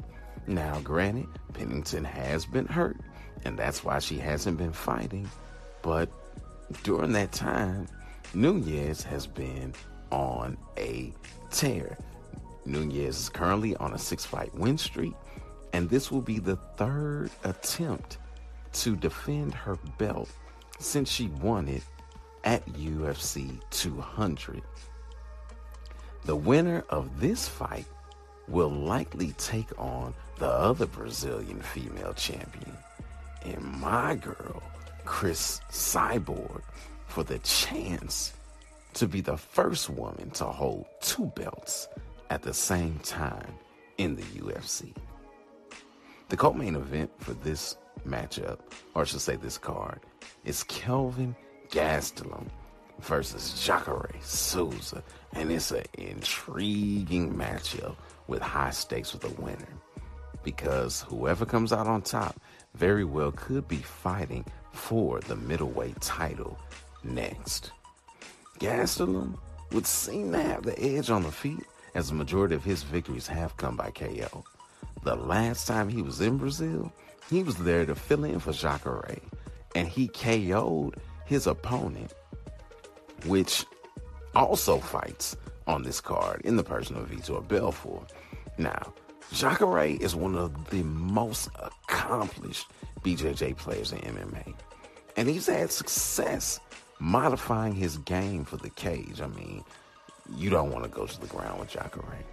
Now, 0.48 0.80
granted, 0.86 1.28
Pennington 1.52 2.06
has 2.06 2.46
been 2.46 2.66
hurt, 2.66 2.96
and 3.44 3.60
that's 3.60 3.84
why 3.84 4.00
she 4.00 4.20
hasn't 4.20 4.58
been 4.58 4.72
fighting, 4.72 5.30
but 5.82 6.10
during 6.84 7.12
that 7.12 7.34
time, 7.34 7.90
Nunes 8.34 9.04
has 9.04 9.28
been 9.28 9.74
on 10.12 10.58
a 10.78 11.12
tear. 11.52 11.98
Nunes 12.64 12.96
is 12.96 13.28
currently 13.28 13.76
on 13.76 13.92
a 13.92 14.00
six 14.00 14.26
fight 14.26 14.56
win 14.56 14.78
streak, 14.78 15.14
and 15.74 15.90
this 15.90 16.12
will 16.12 16.22
be 16.22 16.40
the 16.40 16.56
third 16.78 17.32
attempt 17.44 18.20
to 18.72 18.96
defend 18.96 19.54
her 19.54 19.76
belt 19.98 20.30
since 20.80 21.10
she 21.10 21.28
won 21.42 21.68
it 21.68 21.84
at 22.44 22.66
UFC 22.74 23.60
200. 23.72 24.62
The 26.26 26.36
winner 26.36 26.84
of 26.90 27.20
this 27.20 27.48
fight 27.48 27.86
will 28.48 28.70
likely 28.70 29.34
take 29.38 29.78
on 29.80 30.14
the 30.38 30.48
other 30.48 30.86
Brazilian 30.86 31.62
female 31.62 32.14
champion, 32.14 32.78
and 33.44 33.62
my 33.80 34.16
girl, 34.16 34.62
Cris 35.06 35.62
Cyborg 35.70 36.62
for 37.08 37.24
the 37.24 37.40
chance 37.40 38.34
to 38.94 39.08
be 39.08 39.22
the 39.22 39.38
first 39.38 39.90
woman 39.90 40.30
to 40.32 40.46
hold 40.46 40.86
two 41.02 41.32
belts 41.36 41.88
at 42.30 42.42
the 42.42 42.54
same 42.54 43.00
time 43.00 43.54
in 43.98 44.16
the 44.16 44.24
UFC. 44.24 44.94
The 46.30 46.38
co-main 46.38 46.76
event 46.76 47.12
for 47.20 47.34
this 47.34 47.78
matchup, 48.08 48.60
or 48.96 49.02
I 49.02 49.06
should 49.06 49.22
say 49.22 49.36
this 49.36 49.58
card, 49.58 50.00
is 50.46 50.64
Kelvin 50.64 51.36
Gastelum 51.70 52.48
versus 53.00 53.62
Jacare 53.64 54.10
Souza, 54.22 55.04
and 55.34 55.52
it's 55.52 55.72
an 55.72 55.84
intriguing 55.96 57.34
matchup 57.34 57.96
with 58.28 58.42
high 58.42 58.72
stakes 58.72 59.12
for 59.12 59.18
the 59.18 59.42
winner 59.42 59.68
because 60.44 61.02
whoever 61.08 61.46
comes 61.46 61.72
out 61.74 61.88
on 61.88 62.02
top 62.02 62.40
very 62.76 63.06
well 63.06 63.32
could 63.32 63.68
be 63.68 63.78
fighting 63.78 64.46
for 64.72 65.20
the 65.22 65.36
middleweight 65.36 66.00
title 66.02 66.58
next. 67.04 67.72
Gastelum 68.60 69.38
would 69.72 69.88
seem 69.88 70.32
to 70.32 70.42
have 70.42 70.64
the 70.64 70.80
edge 70.80 71.10
on 71.10 71.24
the 71.24 71.32
feet 71.32 71.66
as 71.96 72.10
the 72.10 72.16
majority 72.16 72.56
of 72.56 72.64
his 72.64 72.84
victories 72.84 73.28
have 73.28 73.58
come 73.58 73.76
by 73.76 73.92
KO. 73.92 74.44
The 75.04 75.16
last 75.16 75.68
time 75.68 75.90
he 75.90 76.02
was 76.02 76.22
in 76.22 76.38
Brazil, 76.38 76.92
he 77.30 77.44
was 77.44 77.58
there 77.58 77.86
to 77.86 77.94
fill 77.94 78.24
in 78.24 78.40
for 78.40 78.54
Jacare, 78.54 79.20
and 79.76 79.88
he 79.88 80.08
KO'd 80.08 80.96
his 81.26 81.46
opponent, 81.48 82.14
which 83.26 83.66
also 84.36 84.80
fights 84.80 85.36
on 85.68 85.84
this 85.84 86.00
card 86.00 86.42
in 86.46 86.56
the 86.56 86.64
person 86.64 86.96
of 86.96 87.10
Vitor 87.10 87.46
Belfort. 87.48 88.12
Now, 88.58 88.94
Jacare 89.32 89.98
is 90.00 90.16
one 90.16 90.36
of 90.36 90.70
the 90.70 90.84
most 90.84 91.50
accomplished 91.60 92.68
BJJ 93.02 93.58
players 93.58 93.92
in 93.92 94.00
MMA. 94.00 94.54
And 95.18 95.28
he's 95.28 95.48
had 95.48 95.72
success 95.72 96.60
modifying 97.00 97.74
his 97.74 97.98
game 97.98 98.46
for 98.46 98.58
the 98.58 98.70
cage. 98.70 99.22
I 99.22 99.28
mean, 99.28 99.64
you 100.36 100.50
don't 100.50 100.72
want 100.72 100.84
to 100.86 100.90
go 100.90 101.06
to 101.06 101.20
the 101.20 101.28
ground 101.28 101.60
with 101.60 101.70
Jacare. 101.70 102.24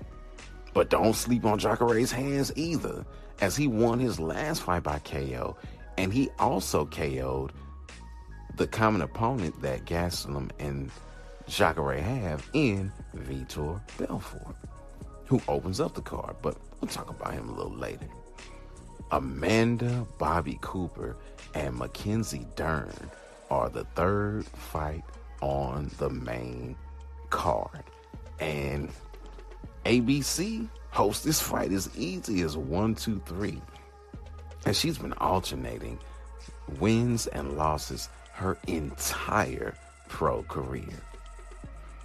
But 0.72 0.90
don't 0.90 1.14
sleep 1.14 1.44
on 1.44 1.58
Jacare's 1.58 2.12
hands 2.12 2.52
either, 2.56 3.04
as 3.40 3.56
he 3.56 3.66
won 3.66 3.98
his 3.98 4.20
last 4.20 4.62
fight 4.62 4.82
by 4.82 4.98
KO, 5.00 5.56
and 5.96 6.12
he 6.12 6.30
also 6.38 6.86
KO'd 6.86 7.52
the 8.56 8.66
common 8.66 9.02
opponent 9.02 9.60
that 9.62 9.86
Gastelum 9.86 10.50
and 10.58 10.90
Jacare 11.48 12.00
have 12.00 12.46
in 12.52 12.92
Vitor 13.16 13.80
Belfort, 13.96 14.54
who 15.26 15.40
opens 15.48 15.80
up 15.80 15.94
the 15.94 16.02
card. 16.02 16.36
But 16.42 16.56
we'll 16.80 16.90
talk 16.90 17.10
about 17.10 17.32
him 17.32 17.48
a 17.48 17.52
little 17.52 17.74
later. 17.74 18.06
Amanda 19.10 20.06
Bobby 20.18 20.58
Cooper 20.60 21.16
and 21.54 21.76
Mackenzie 21.76 22.46
Dern 22.54 22.92
are 23.50 23.68
the 23.68 23.84
third 23.96 24.44
fight 24.46 25.02
on 25.40 25.90
the 25.98 26.10
main 26.10 26.76
card. 27.30 27.82
And 28.38 28.90
ABC 29.84 30.68
hosts 30.90 31.24
this 31.24 31.40
fight 31.40 31.72
as 31.72 31.90
easy 31.96 32.42
as 32.42 32.56
one, 32.56 32.94
two, 32.94 33.20
three. 33.26 33.60
And 34.66 34.76
she's 34.76 34.98
been 34.98 35.14
alternating 35.14 35.98
wins 36.78 37.26
and 37.28 37.56
losses 37.56 38.08
her 38.32 38.58
entire 38.66 39.74
pro 40.08 40.42
career. 40.44 40.84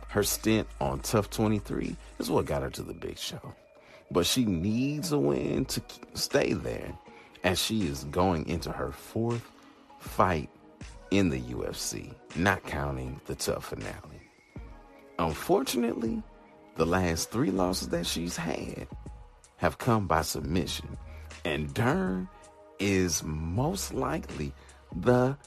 Her 0.08 0.24
stint 0.24 0.68
on 0.80 1.00
TUF 1.00 1.30
23 1.30 1.96
is 2.20 2.32
what 2.32 2.46
got 2.46 2.62
her 2.62 2.70
to 2.70 2.84
the 2.84 2.94
big 2.94 3.18
show. 3.18 3.54
But 4.12 4.26
she 4.26 4.46
needs 4.46 5.12
a 5.12 5.20
win 5.20 5.66
to 5.66 5.82
stay 6.14 6.54
there 6.54 6.98
as 7.44 7.62
she 7.62 7.88
is 7.88 8.06
going 8.06 8.48
into 8.48 8.72
her 8.72 8.92
fourth 8.92 9.52
fight 10.00 10.50
in 11.12 11.30
the 11.30 11.42
UFC, 11.42 12.14
not 12.36 12.64
counting 12.66 13.20
the 13.26 13.36
TUF 13.36 13.66
finale. 13.66 14.22
Unfortunately, 15.20 16.22
the 16.76 16.86
last 16.86 17.32
three 17.32 17.52
losses 17.52 17.90
that 17.90 18.06
she's 18.06 18.38
had 18.38 18.88
have 19.58 19.78
come 19.78 20.08
by 20.08 20.22
submission, 20.22 20.98
and 21.44 21.74
Dern 21.74 22.28
is 22.80 23.24
most 23.24 23.94
likely 23.94 24.54
the 24.96 25.38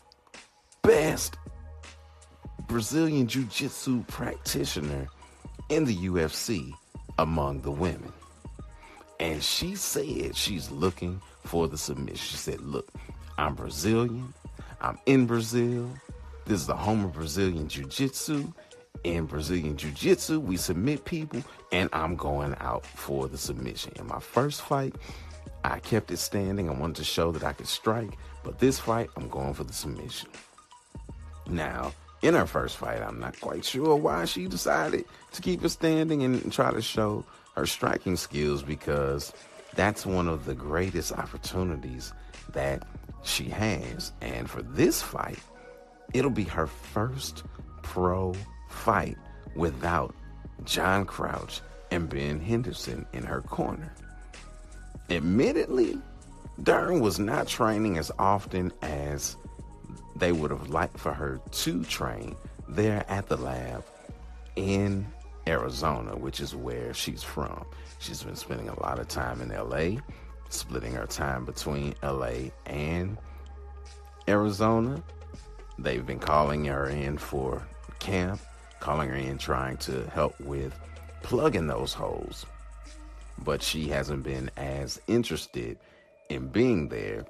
best 0.82 1.36
Brazilian 2.66 3.26
Jiu 3.26 3.44
Jitsu 3.44 4.04
practitioner 4.04 5.08
in 5.68 5.84
the 5.84 5.96
UFC 5.96 6.72
among 7.18 7.60
the 7.60 7.70
women. 7.70 8.12
And 9.20 9.42
she 9.42 9.74
said 9.74 10.36
she's 10.36 10.70
looking 10.70 11.20
for 11.44 11.66
the 11.68 11.76
submission. 11.76 12.16
She 12.16 12.36
said, 12.36 12.60
Look, 12.60 12.88
I'm 13.36 13.54
Brazilian. 13.54 14.32
I'm 14.80 14.98
in 15.06 15.26
Brazil. 15.26 15.90
This 16.44 16.60
is 16.60 16.66
the 16.66 16.76
home 16.76 17.04
of 17.04 17.12
Brazilian 17.12 17.68
Jiu 17.68 17.84
Jitsu. 17.84 18.52
In 19.04 19.26
Brazilian 19.26 19.76
Jiu 19.76 19.90
Jitsu, 19.92 20.40
we 20.40 20.56
submit 20.56 21.04
people, 21.04 21.42
and 21.72 21.88
I'm 21.92 22.16
going 22.16 22.54
out 22.60 22.84
for 22.84 23.28
the 23.28 23.38
submission. 23.38 23.92
In 23.96 24.06
my 24.06 24.20
first 24.20 24.62
fight, 24.62 24.94
I 25.64 25.78
kept 25.78 26.10
it 26.10 26.18
standing. 26.18 26.68
I 26.68 26.72
wanted 26.72 26.96
to 26.96 27.04
show 27.04 27.32
that 27.32 27.44
I 27.44 27.52
could 27.52 27.68
strike, 27.68 28.18
but 28.42 28.58
this 28.58 28.78
fight, 28.78 29.10
I'm 29.16 29.28
going 29.28 29.54
for 29.54 29.64
the 29.64 29.72
submission. 29.72 30.30
Now, 31.48 31.92
in 32.22 32.34
her 32.34 32.46
first 32.46 32.76
fight, 32.76 33.00
I'm 33.00 33.20
not 33.20 33.40
quite 33.40 33.64
sure 33.64 33.94
why 33.96 34.24
she 34.24 34.46
decided 34.46 35.04
to 35.32 35.42
keep 35.42 35.64
it 35.64 35.68
standing 35.68 36.22
and 36.22 36.52
try 36.52 36.72
to 36.72 36.82
show 36.82 37.24
her 37.54 37.66
striking 37.66 38.16
skills 38.16 38.62
because 38.62 39.32
that's 39.74 40.04
one 40.04 40.28
of 40.28 40.44
the 40.44 40.54
greatest 40.54 41.12
opportunities 41.12 42.12
that 42.52 42.86
she 43.22 43.44
has. 43.44 44.12
And 44.20 44.50
for 44.50 44.62
this 44.62 45.00
fight, 45.00 45.38
it'll 46.12 46.30
be 46.30 46.44
her 46.44 46.66
first 46.66 47.44
pro 47.82 48.34
fight 48.68 49.16
without 49.54 50.14
John 50.64 51.04
Crouch 51.04 51.60
and 51.90 52.08
Ben 52.08 52.40
Henderson 52.40 53.06
in 53.12 53.24
her 53.24 53.40
corner. 53.40 53.92
Admittedly, 55.10 55.98
Dern 56.62 57.00
was 57.00 57.18
not 57.18 57.46
training 57.46 57.98
as 57.98 58.10
often 58.18 58.72
as 58.82 59.36
they 60.16 60.32
would 60.32 60.50
have 60.50 60.70
liked 60.70 60.98
for 60.98 61.12
her 61.12 61.40
to 61.50 61.84
train 61.84 62.36
there 62.68 63.04
at 63.08 63.28
the 63.28 63.36
lab 63.36 63.84
in 64.56 65.06
Arizona, 65.46 66.16
which 66.16 66.40
is 66.40 66.54
where 66.54 66.92
she's 66.92 67.22
from. 67.22 67.64
She's 68.00 68.22
been 68.22 68.36
spending 68.36 68.68
a 68.68 68.80
lot 68.80 68.98
of 68.98 69.08
time 69.08 69.40
in 69.40 69.48
LA, 69.48 70.00
splitting 70.50 70.92
her 70.92 71.06
time 71.06 71.44
between 71.44 71.94
LA 72.02 72.50
and 72.66 73.16
Arizona. 74.28 75.02
They've 75.78 76.04
been 76.04 76.18
calling 76.18 76.64
her 76.66 76.88
in 76.88 77.16
for 77.18 77.66
camp, 77.98 78.40
calling 78.80 79.08
her 79.08 79.16
in 79.16 79.38
trying 79.38 79.76
to 79.76 80.04
help 80.10 80.38
with 80.40 80.78
plugging 81.22 81.66
those 81.66 81.92
holes 81.92 82.46
but 83.44 83.62
she 83.62 83.88
hasn't 83.88 84.22
been 84.22 84.50
as 84.56 85.00
interested 85.06 85.78
in 86.28 86.48
being 86.48 86.88
there 86.88 87.24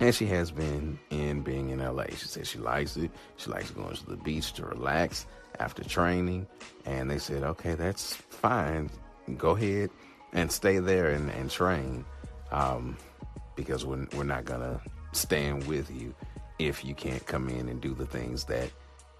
as 0.00 0.16
she 0.16 0.26
has 0.26 0.50
been 0.50 0.98
in 1.10 1.42
being 1.42 1.70
in 1.70 1.80
LA. 1.80 2.04
She 2.10 2.26
said 2.28 2.46
she 2.46 2.58
likes 2.58 2.96
it. 2.96 3.10
She 3.36 3.50
likes 3.50 3.70
going 3.70 3.96
to 3.96 4.06
the 4.06 4.16
beach 4.16 4.52
to 4.54 4.66
relax 4.66 5.26
after 5.58 5.82
training. 5.82 6.46
And 6.84 7.10
they 7.10 7.18
said, 7.18 7.42
okay, 7.42 7.74
that's 7.74 8.14
fine. 8.14 8.90
Go 9.36 9.50
ahead 9.50 9.90
and 10.32 10.52
stay 10.52 10.78
there 10.78 11.10
and, 11.10 11.30
and 11.30 11.50
train 11.50 12.04
um, 12.52 12.96
because 13.56 13.84
we're, 13.84 14.06
we're 14.16 14.24
not 14.24 14.44
going 14.44 14.60
to 14.60 14.80
stand 15.12 15.66
with 15.66 15.90
you 15.90 16.14
if 16.58 16.84
you 16.84 16.94
can't 16.94 17.24
come 17.26 17.48
in 17.48 17.68
and 17.68 17.80
do 17.80 17.94
the 17.94 18.06
things 18.06 18.44
that 18.44 18.70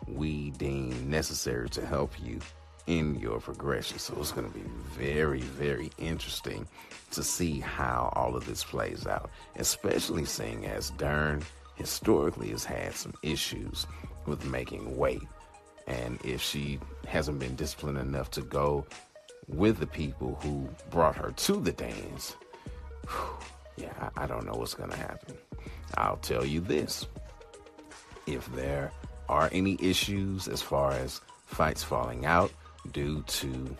we 0.06 0.50
deem 0.52 1.10
necessary 1.10 1.68
to 1.70 1.84
help 1.84 2.12
you 2.22 2.40
in 2.86 3.18
your 3.20 3.40
progression. 3.40 3.98
So 3.98 4.14
it's 4.18 4.32
going 4.32 4.50
to 4.50 4.58
be 4.58 4.64
very, 4.96 5.40
very 5.40 5.90
interesting 5.98 6.66
to 7.10 7.22
see 7.22 7.60
how 7.60 8.12
all 8.16 8.34
of 8.34 8.46
this 8.46 8.64
plays 8.64 9.06
out, 9.06 9.30
especially 9.56 10.24
seeing 10.24 10.66
as 10.66 10.90
Dern 10.90 11.42
historically 11.74 12.48
has 12.48 12.64
had 12.64 12.94
some 12.94 13.14
issues 13.22 13.86
with 14.26 14.44
making 14.44 14.96
weight. 14.96 15.22
And 15.86 16.18
if 16.24 16.42
she 16.42 16.80
hasn't 17.06 17.38
been 17.38 17.54
disciplined 17.54 17.98
enough 17.98 18.30
to 18.32 18.42
go 18.42 18.86
with 19.46 19.78
the 19.78 19.86
people 19.86 20.38
who 20.42 20.68
brought 20.90 21.16
her 21.16 21.32
to 21.32 21.60
the 21.60 21.72
dance, 21.72 22.36
whew, 23.08 23.38
yeah, 23.76 24.10
I, 24.16 24.24
I 24.24 24.26
don't 24.26 24.44
know 24.44 24.54
what's 24.54 24.74
going 24.74 24.90
to 24.90 24.96
happen. 24.96 25.36
I'll 25.96 26.16
tell 26.16 26.44
you 26.44 26.60
this 26.60 27.06
if 28.26 28.50
there 28.54 28.92
are 29.28 29.48
any 29.52 29.76
issues 29.80 30.48
as 30.48 30.62
far 30.62 30.92
as 30.92 31.20
fights 31.46 31.82
falling 31.82 32.26
out, 32.26 32.52
due 32.92 33.22
to 33.22 33.76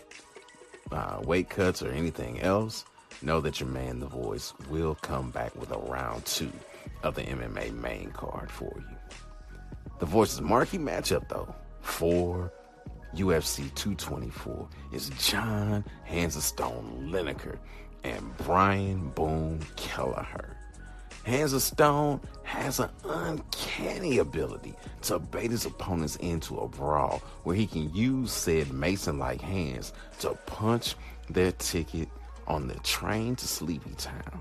uh, 0.92 1.20
weight 1.24 1.48
cuts 1.48 1.82
or 1.82 1.90
anything 1.90 2.40
else, 2.40 2.84
know 3.22 3.40
that 3.40 3.60
your 3.60 3.68
man, 3.68 4.00
The 4.00 4.06
Voice, 4.06 4.52
will 4.70 4.94
come 4.96 5.30
back 5.30 5.54
with 5.56 5.70
a 5.70 5.78
round 5.78 6.24
two 6.24 6.52
of 7.02 7.14
the 7.14 7.22
MMA 7.22 7.72
main 7.74 8.10
card 8.10 8.50
for 8.50 8.72
you. 8.76 8.96
The 9.98 10.06
Voice's 10.06 10.40
marquee 10.40 10.78
matchup, 10.78 11.28
though, 11.28 11.54
for 11.80 12.52
UFC 13.14 13.74
224 13.74 14.68
is 14.92 15.10
John 15.18 15.84
Hands 16.04 16.36
of 16.36 16.42
Stone 16.42 17.10
Lineker 17.10 17.58
and 18.04 18.36
Brian 18.38 19.08
Boom 19.10 19.60
Kelleher. 19.76 20.57
Hands 21.28 21.52
of 21.52 21.60
Stone 21.60 22.22
has 22.44 22.80
an 22.80 22.88
uncanny 23.04 24.16
ability 24.16 24.74
to 25.02 25.18
bait 25.18 25.50
his 25.50 25.66
opponents 25.66 26.16
into 26.16 26.56
a 26.56 26.66
brawl 26.66 27.20
where 27.42 27.54
he 27.54 27.66
can 27.66 27.94
use 27.94 28.32
said 28.32 28.72
Mason 28.72 29.18
like 29.18 29.42
hands 29.42 29.92
to 30.20 30.30
punch 30.46 30.94
their 31.28 31.52
ticket 31.52 32.08
on 32.46 32.66
the 32.66 32.76
train 32.76 33.36
to 33.36 33.46
Sleepy 33.46 33.90
Town. 33.98 34.40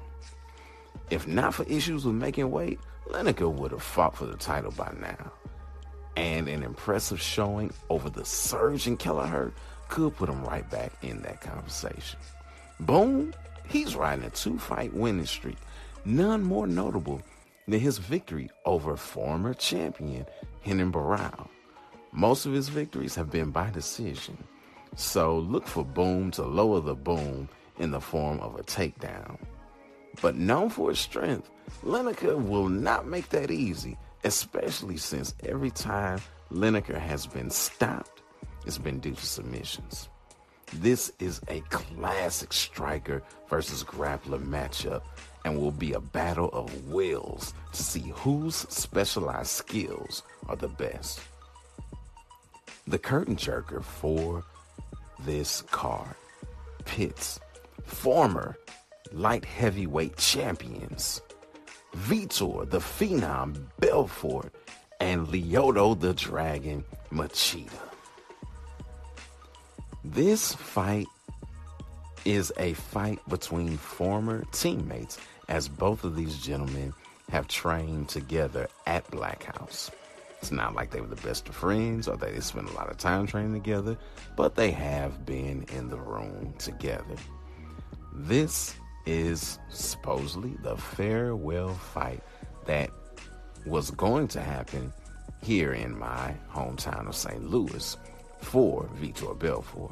If 1.09 1.27
not 1.27 1.55
for 1.55 1.63
issues 1.63 2.05
with 2.05 2.15
making 2.15 2.51
weight, 2.51 2.79
Lineker 3.09 3.51
would 3.51 3.71
have 3.71 3.83
fought 3.83 4.15
for 4.15 4.25
the 4.25 4.37
title 4.37 4.71
by 4.71 4.93
now. 4.97 5.33
And 6.15 6.47
an 6.47 6.63
impressive 6.63 7.19
showing 7.19 7.69
over 7.89 8.09
the 8.09 8.23
surge 8.23 8.87
in 8.87 8.95
Kelleher 8.95 9.51
could 9.89 10.15
put 10.15 10.29
him 10.29 10.41
right 10.45 10.67
back 10.71 10.93
in 11.01 11.21
that 11.23 11.41
conversation. 11.41 12.17
Boom, 12.79 13.33
he's 13.67 13.93
riding 13.93 14.23
a 14.23 14.29
two 14.29 14.57
fight 14.57 14.93
winning 14.93 15.25
streak 15.25 15.57
none 16.05 16.43
more 16.43 16.67
notable 16.67 17.21
than 17.67 17.79
his 17.79 17.97
victory 17.97 18.49
over 18.65 18.95
former 18.95 19.53
champion 19.53 20.25
Renan 20.65 20.91
Barão. 20.91 21.47
Most 22.11 22.45
of 22.45 22.53
his 22.53 22.69
victories 22.69 23.15
have 23.15 23.29
been 23.29 23.51
by 23.51 23.69
decision, 23.69 24.37
so 24.95 25.39
look 25.39 25.67
for 25.67 25.83
Boom 25.83 26.31
to 26.31 26.43
lower 26.43 26.79
the 26.79 26.95
boom 26.95 27.49
in 27.77 27.91
the 27.91 28.01
form 28.01 28.39
of 28.39 28.55
a 28.55 28.63
takedown. 28.63 29.37
But 30.21 30.35
known 30.35 30.69
for 30.69 30.89
his 30.89 30.99
strength, 30.99 31.49
Lineker 31.83 32.41
will 32.41 32.69
not 32.69 33.07
make 33.07 33.29
that 33.29 33.51
easy, 33.51 33.97
especially 34.23 34.97
since 34.97 35.35
every 35.45 35.69
time 35.69 36.19
Lineker 36.51 36.97
has 36.97 37.27
been 37.27 37.49
stopped, 37.49 38.23
it's 38.65 38.77
been 38.77 38.99
due 38.99 39.13
to 39.13 39.25
submissions. 39.25 40.09
This 40.73 41.11
is 41.19 41.39
a 41.47 41.61
classic 41.69 42.51
striker 42.51 43.23
versus 43.49 43.83
grappler 43.83 44.43
matchup 44.43 45.03
and 45.47 45.57
will 45.57 45.71
be 45.71 45.93
a 45.93 45.99
battle 45.99 46.49
of 46.51 46.89
wills 46.89 47.53
to 47.71 47.81
see 47.81 48.11
whose 48.15 48.55
specialized 48.55 49.49
skills 49.49 50.21
are 50.49 50.57
the 50.57 50.67
best. 50.67 51.21
The 52.85 52.99
curtain 52.99 53.37
jerker 53.37 53.81
for 53.81 54.43
this 55.23 55.61
card 55.71 56.15
pits 56.83 57.39
former 57.85 58.57
light 59.13 59.45
heavyweight 59.45 60.17
champions 60.17 61.21
Vitor 61.95 62.69
the 62.69 62.79
Phenom 62.79 63.67
Belfort 63.79 64.53
and 64.99 65.27
Lyoto 65.27 65.97
the 65.97 66.13
Dragon 66.13 66.83
Machida. 67.09 67.71
This 70.03 70.53
fight 70.53 71.07
is 72.25 72.51
a 72.57 72.73
fight 72.73 73.19
between 73.29 73.77
former 73.77 74.43
teammates 74.51 75.17
as 75.47 75.67
both 75.67 76.03
of 76.03 76.15
these 76.15 76.37
gentlemen 76.37 76.93
have 77.29 77.47
trained 77.47 78.09
together 78.09 78.67
at 78.85 79.09
Black 79.11 79.43
House. 79.43 79.91
It's 80.41 80.51
not 80.51 80.75
like 80.75 80.91
they 80.91 81.01
were 81.01 81.07
the 81.07 81.15
best 81.27 81.49
of 81.49 81.55
friends 81.55 82.07
or 82.07 82.15
that 82.17 82.33
they 82.33 82.39
spent 82.39 82.69
a 82.69 82.73
lot 82.73 82.89
of 82.89 82.97
time 82.97 83.25
training 83.25 83.53
together, 83.53 83.97
but 84.35 84.55
they 84.55 84.71
have 84.71 85.25
been 85.25 85.65
in 85.73 85.89
the 85.89 85.97
room 85.97 86.53
together. 86.59 87.15
This 88.13 88.75
is 89.05 89.57
supposedly 89.69 90.55
the 90.61 90.77
farewell 90.77 91.73
fight 91.73 92.21
that 92.65 92.91
was 93.65 93.91
going 93.91 94.27
to 94.29 94.41
happen 94.41 94.93
here 95.41 95.73
in 95.73 95.97
my 95.97 96.33
hometown 96.51 97.07
of 97.07 97.15
St. 97.15 97.49
Louis 97.49 97.97
for 98.41 98.89
Vitor 99.01 99.37
Belfort. 99.37 99.91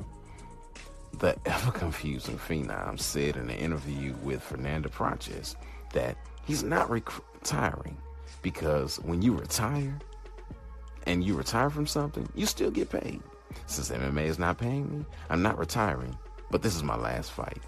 The 1.20 1.38
ever 1.45 1.72
confusing 1.72 2.38
Phenom 2.38 2.99
said 2.99 3.38
in 3.38 3.49
an 3.49 3.57
interview 3.57 4.13
with 4.22 4.43
Fernando 4.43 4.89
Praches 4.89 5.55
that 5.93 6.18
he's 6.45 6.61
not 6.61 6.89
retiring 6.89 7.97
because 8.41 8.97
when 8.99 9.22
you 9.22 9.34
retire 9.34 9.97
and 11.05 11.24
you 11.24 11.36
retire 11.36 11.70
from 11.70 11.88
something, 11.88 12.28
you 12.36 12.45
still 12.45 12.70
get 12.70 12.89
paid. 12.89 13.22
Since 13.66 13.91
MMA 13.91 14.26
is 14.26 14.39
not 14.39 14.57
paying 14.57 14.91
me, 14.91 15.05
I'm 15.30 15.41
not 15.41 15.57
retiring, 15.57 16.18
but 16.51 16.61
this 16.61 16.76
is 16.76 16.84
my 16.84 16.97
last 16.97 17.32
fight. 17.32 17.61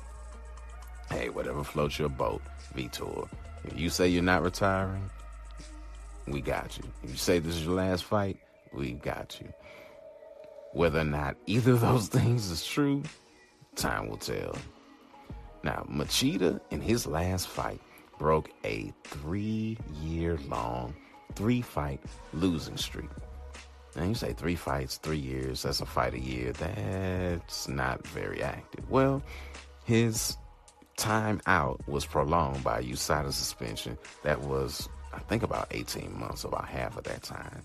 Hey, 1.10 1.30
whatever 1.30 1.64
floats 1.64 1.98
your 1.98 2.10
boat, 2.10 2.41
Vitor. 2.76 3.30
If 3.64 3.80
you 3.80 3.89
say 3.89 4.10
you're 4.10 4.24
not 4.24 4.43
retiring, 4.43 5.10
we 6.28 6.41
got 6.41 6.78
you. 6.78 6.84
If 7.02 7.12
you 7.12 7.18
say 7.18 7.39
this 7.39 7.56
is 7.56 7.64
your 7.64 7.76
last 7.76 8.04
fight, 8.04 8.38
we 8.74 8.91
got 8.91 9.39
you. 9.39 9.54
Whether 10.74 11.00
or 11.00 11.06
not 11.06 11.38
either 11.45 11.72
of 11.72 11.82
those 11.82 12.08
things 12.10 12.52
is 12.52 12.66
true, 12.66 13.04
time 13.78 14.09
will 14.09 14.17
tell. 14.17 14.55
Now, 15.63 15.86
Machida 15.89 16.59
in 16.71 16.82
his 16.82 17.07
last 17.07 17.47
fight 17.47 17.80
broke 18.17 18.49
a 18.65 18.93
three 19.03 19.78
year 20.01 20.38
long, 20.47 20.95
three 21.36 21.61
fight 21.61 22.01
losing 22.34 22.78
streak. 22.78 23.09
Now, 23.95 24.03
you 24.03 24.13
say 24.15 24.34
three 24.34 24.55
fights, 24.55 24.97
three 24.97 25.17
years, 25.17 25.63
that's 25.63 25.82
a 25.82 25.86
fight 25.86 26.13
a 26.13 26.19
year. 26.19 26.51
That's 26.53 27.67
not 27.67 28.05
very 28.07 28.43
active. 28.43 28.88
Well, 28.89 29.23
his 29.86 30.38
time 30.97 31.41
out 31.47 31.80
was 31.88 32.05
prolonged 32.05 32.63
by 32.63 32.80
a 32.80 32.84
USADA 32.84 33.32
suspension 33.32 33.97
that 34.23 34.39
was, 34.41 34.88
I 35.13 35.19
think, 35.19 35.43
about 35.43 35.67
18 35.71 36.19
months, 36.19 36.43
about 36.43 36.67
half 36.67 36.97
of 36.97 37.05
that 37.05 37.23
time. 37.23 37.63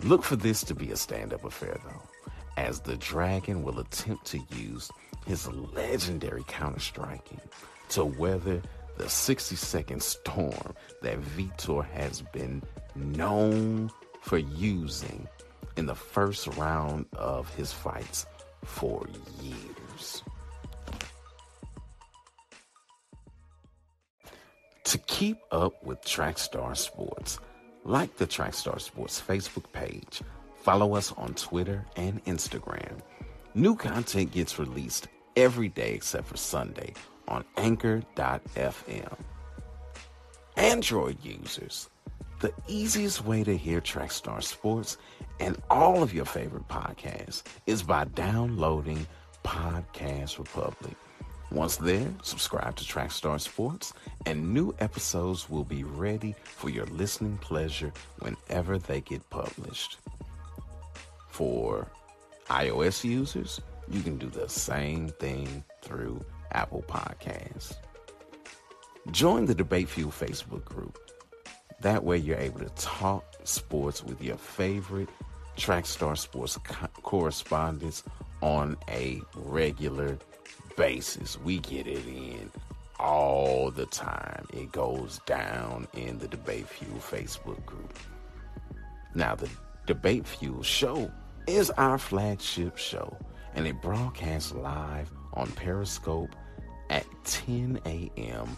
Look 0.00 0.22
for 0.22 0.36
this 0.36 0.62
to 0.64 0.74
be 0.74 0.90
a 0.92 0.96
stand 0.96 1.32
up 1.32 1.44
affair, 1.44 1.78
though, 1.84 2.32
as 2.56 2.80
the 2.80 2.96
Dragon 2.96 3.62
will 3.62 3.80
attempt 3.80 4.26
to 4.26 4.40
use 4.56 4.90
his 5.26 5.48
legendary 5.48 6.44
counter 6.46 6.80
striking 6.80 7.40
to 7.90 8.04
weather 8.04 8.62
the 8.96 9.08
60 9.08 9.56
second 9.56 10.02
storm 10.02 10.74
that 11.02 11.20
Vitor 11.20 11.84
has 11.84 12.22
been 12.32 12.62
known 12.94 13.90
for 14.22 14.38
using 14.38 15.26
in 15.76 15.86
the 15.86 15.94
first 15.94 16.46
round 16.56 17.06
of 17.14 17.52
his 17.54 17.72
fights 17.72 18.26
for 18.64 19.06
years. 19.42 20.22
To 24.84 24.98
keep 24.98 25.38
up 25.50 25.84
with 25.84 26.00
Trackstar 26.02 26.76
Sports, 26.76 27.38
like 27.84 28.16
the 28.16 28.26
Trackstar 28.26 28.80
Sports 28.80 29.20
Facebook 29.20 29.64
page, 29.72 30.22
follow 30.62 30.94
us 30.94 31.12
on 31.12 31.34
Twitter 31.34 31.84
and 31.96 32.24
Instagram. 32.26 33.00
New 33.54 33.74
content 33.76 34.30
gets 34.30 34.58
released 34.58 35.08
every 35.36 35.68
day 35.68 35.92
except 35.94 36.26
for 36.26 36.36
Sunday 36.36 36.94
on 37.28 37.44
anchor.fm. 37.56 39.16
Android 40.56 41.18
users, 41.24 41.88
the 42.40 42.52
easiest 42.68 43.24
way 43.24 43.42
to 43.42 43.56
hear 43.56 43.80
Trackstar 43.80 44.42
Sports 44.42 44.98
and 45.40 45.60
all 45.70 46.02
of 46.02 46.14
your 46.14 46.24
favorite 46.24 46.68
podcasts 46.68 47.42
is 47.66 47.82
by 47.82 48.04
downloading 48.04 49.06
Podcast 49.42 50.38
Republic. 50.38 50.96
Once 51.50 51.76
there, 51.76 52.08
subscribe 52.22 52.74
to 52.76 52.84
Trackstar 52.84 53.40
Sports, 53.40 53.92
and 54.26 54.52
new 54.52 54.74
episodes 54.80 55.48
will 55.48 55.64
be 55.64 55.84
ready 55.84 56.34
for 56.42 56.68
your 56.68 56.86
listening 56.86 57.36
pleasure 57.38 57.92
whenever 58.20 58.78
they 58.78 59.00
get 59.00 59.28
published. 59.30 59.98
For 61.28 61.86
iOS 62.48 63.04
users, 63.04 63.60
you 63.90 64.00
can 64.02 64.18
do 64.18 64.28
the 64.28 64.48
same 64.48 65.08
thing 65.08 65.64
through 65.82 66.24
Apple 66.52 66.84
Podcasts. 66.86 67.74
Join 69.10 69.46
the 69.46 69.54
Debate 69.54 69.88
Fuel 69.88 70.10
Facebook 70.10 70.64
group. 70.64 70.98
That 71.80 72.04
way, 72.04 72.16
you're 72.16 72.38
able 72.38 72.60
to 72.60 72.70
talk 72.76 73.24
sports 73.44 74.02
with 74.02 74.22
your 74.22 74.38
favorite 74.38 75.10
Trackstar 75.56 76.16
Sports 76.16 76.56
co- 76.64 76.86
correspondents 77.02 78.02
on 78.40 78.76
a 78.88 79.20
regular 79.36 80.18
basis. 80.76 81.38
We 81.40 81.58
get 81.58 81.86
it 81.86 82.06
in 82.06 82.50
all 82.98 83.70
the 83.70 83.86
time. 83.86 84.46
It 84.52 84.72
goes 84.72 85.20
down 85.26 85.86
in 85.92 86.18
the 86.18 86.28
Debate 86.28 86.68
Fuel 86.68 86.98
Facebook 86.98 87.64
group. 87.66 87.98
Now, 89.14 89.34
the 89.34 89.48
Debate 89.86 90.26
Fuel 90.26 90.62
show 90.62 91.10
is 91.46 91.70
our 91.72 91.98
flagship 91.98 92.78
show, 92.78 93.16
and 93.54 93.66
it 93.66 93.80
broadcasts 93.80 94.52
live 94.52 95.10
on 95.34 95.50
Periscope 95.52 96.34
at 96.90 97.06
10 97.24 97.80
a.m. 97.86 98.56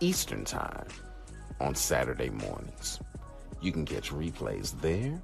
Eastern 0.00 0.44
Time 0.44 0.86
on 1.60 1.74
Saturday 1.74 2.30
mornings. 2.30 3.00
You 3.60 3.72
can 3.72 3.84
catch 3.84 4.10
replays 4.10 4.78
there, 4.80 5.20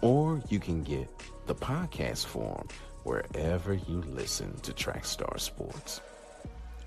or 0.00 0.42
you 0.48 0.60
can 0.60 0.82
get 0.82 1.08
the 1.46 1.54
podcast 1.54 2.26
form 2.26 2.68
wherever 3.04 3.74
you 3.74 4.02
listen 4.02 4.54
to 4.60 4.72
Trackstar 4.72 5.40
Sports. 5.40 6.00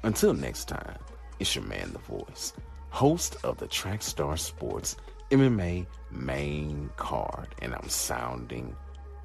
Until 0.03 0.33
next 0.33 0.65
time, 0.65 0.97
it's 1.39 1.55
your 1.55 1.65
man, 1.65 1.91
The 1.93 1.99
Voice, 1.99 2.53
host 2.89 3.37
of 3.43 3.57
the 3.57 3.67
Trackstar 3.67 4.37
Sports 4.37 4.97
MMA 5.31 5.85
main 6.11 6.89
card, 6.97 7.47
and 7.61 7.73
I'm 7.73 7.89
sounding 7.89 8.75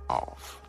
off. 0.08 0.62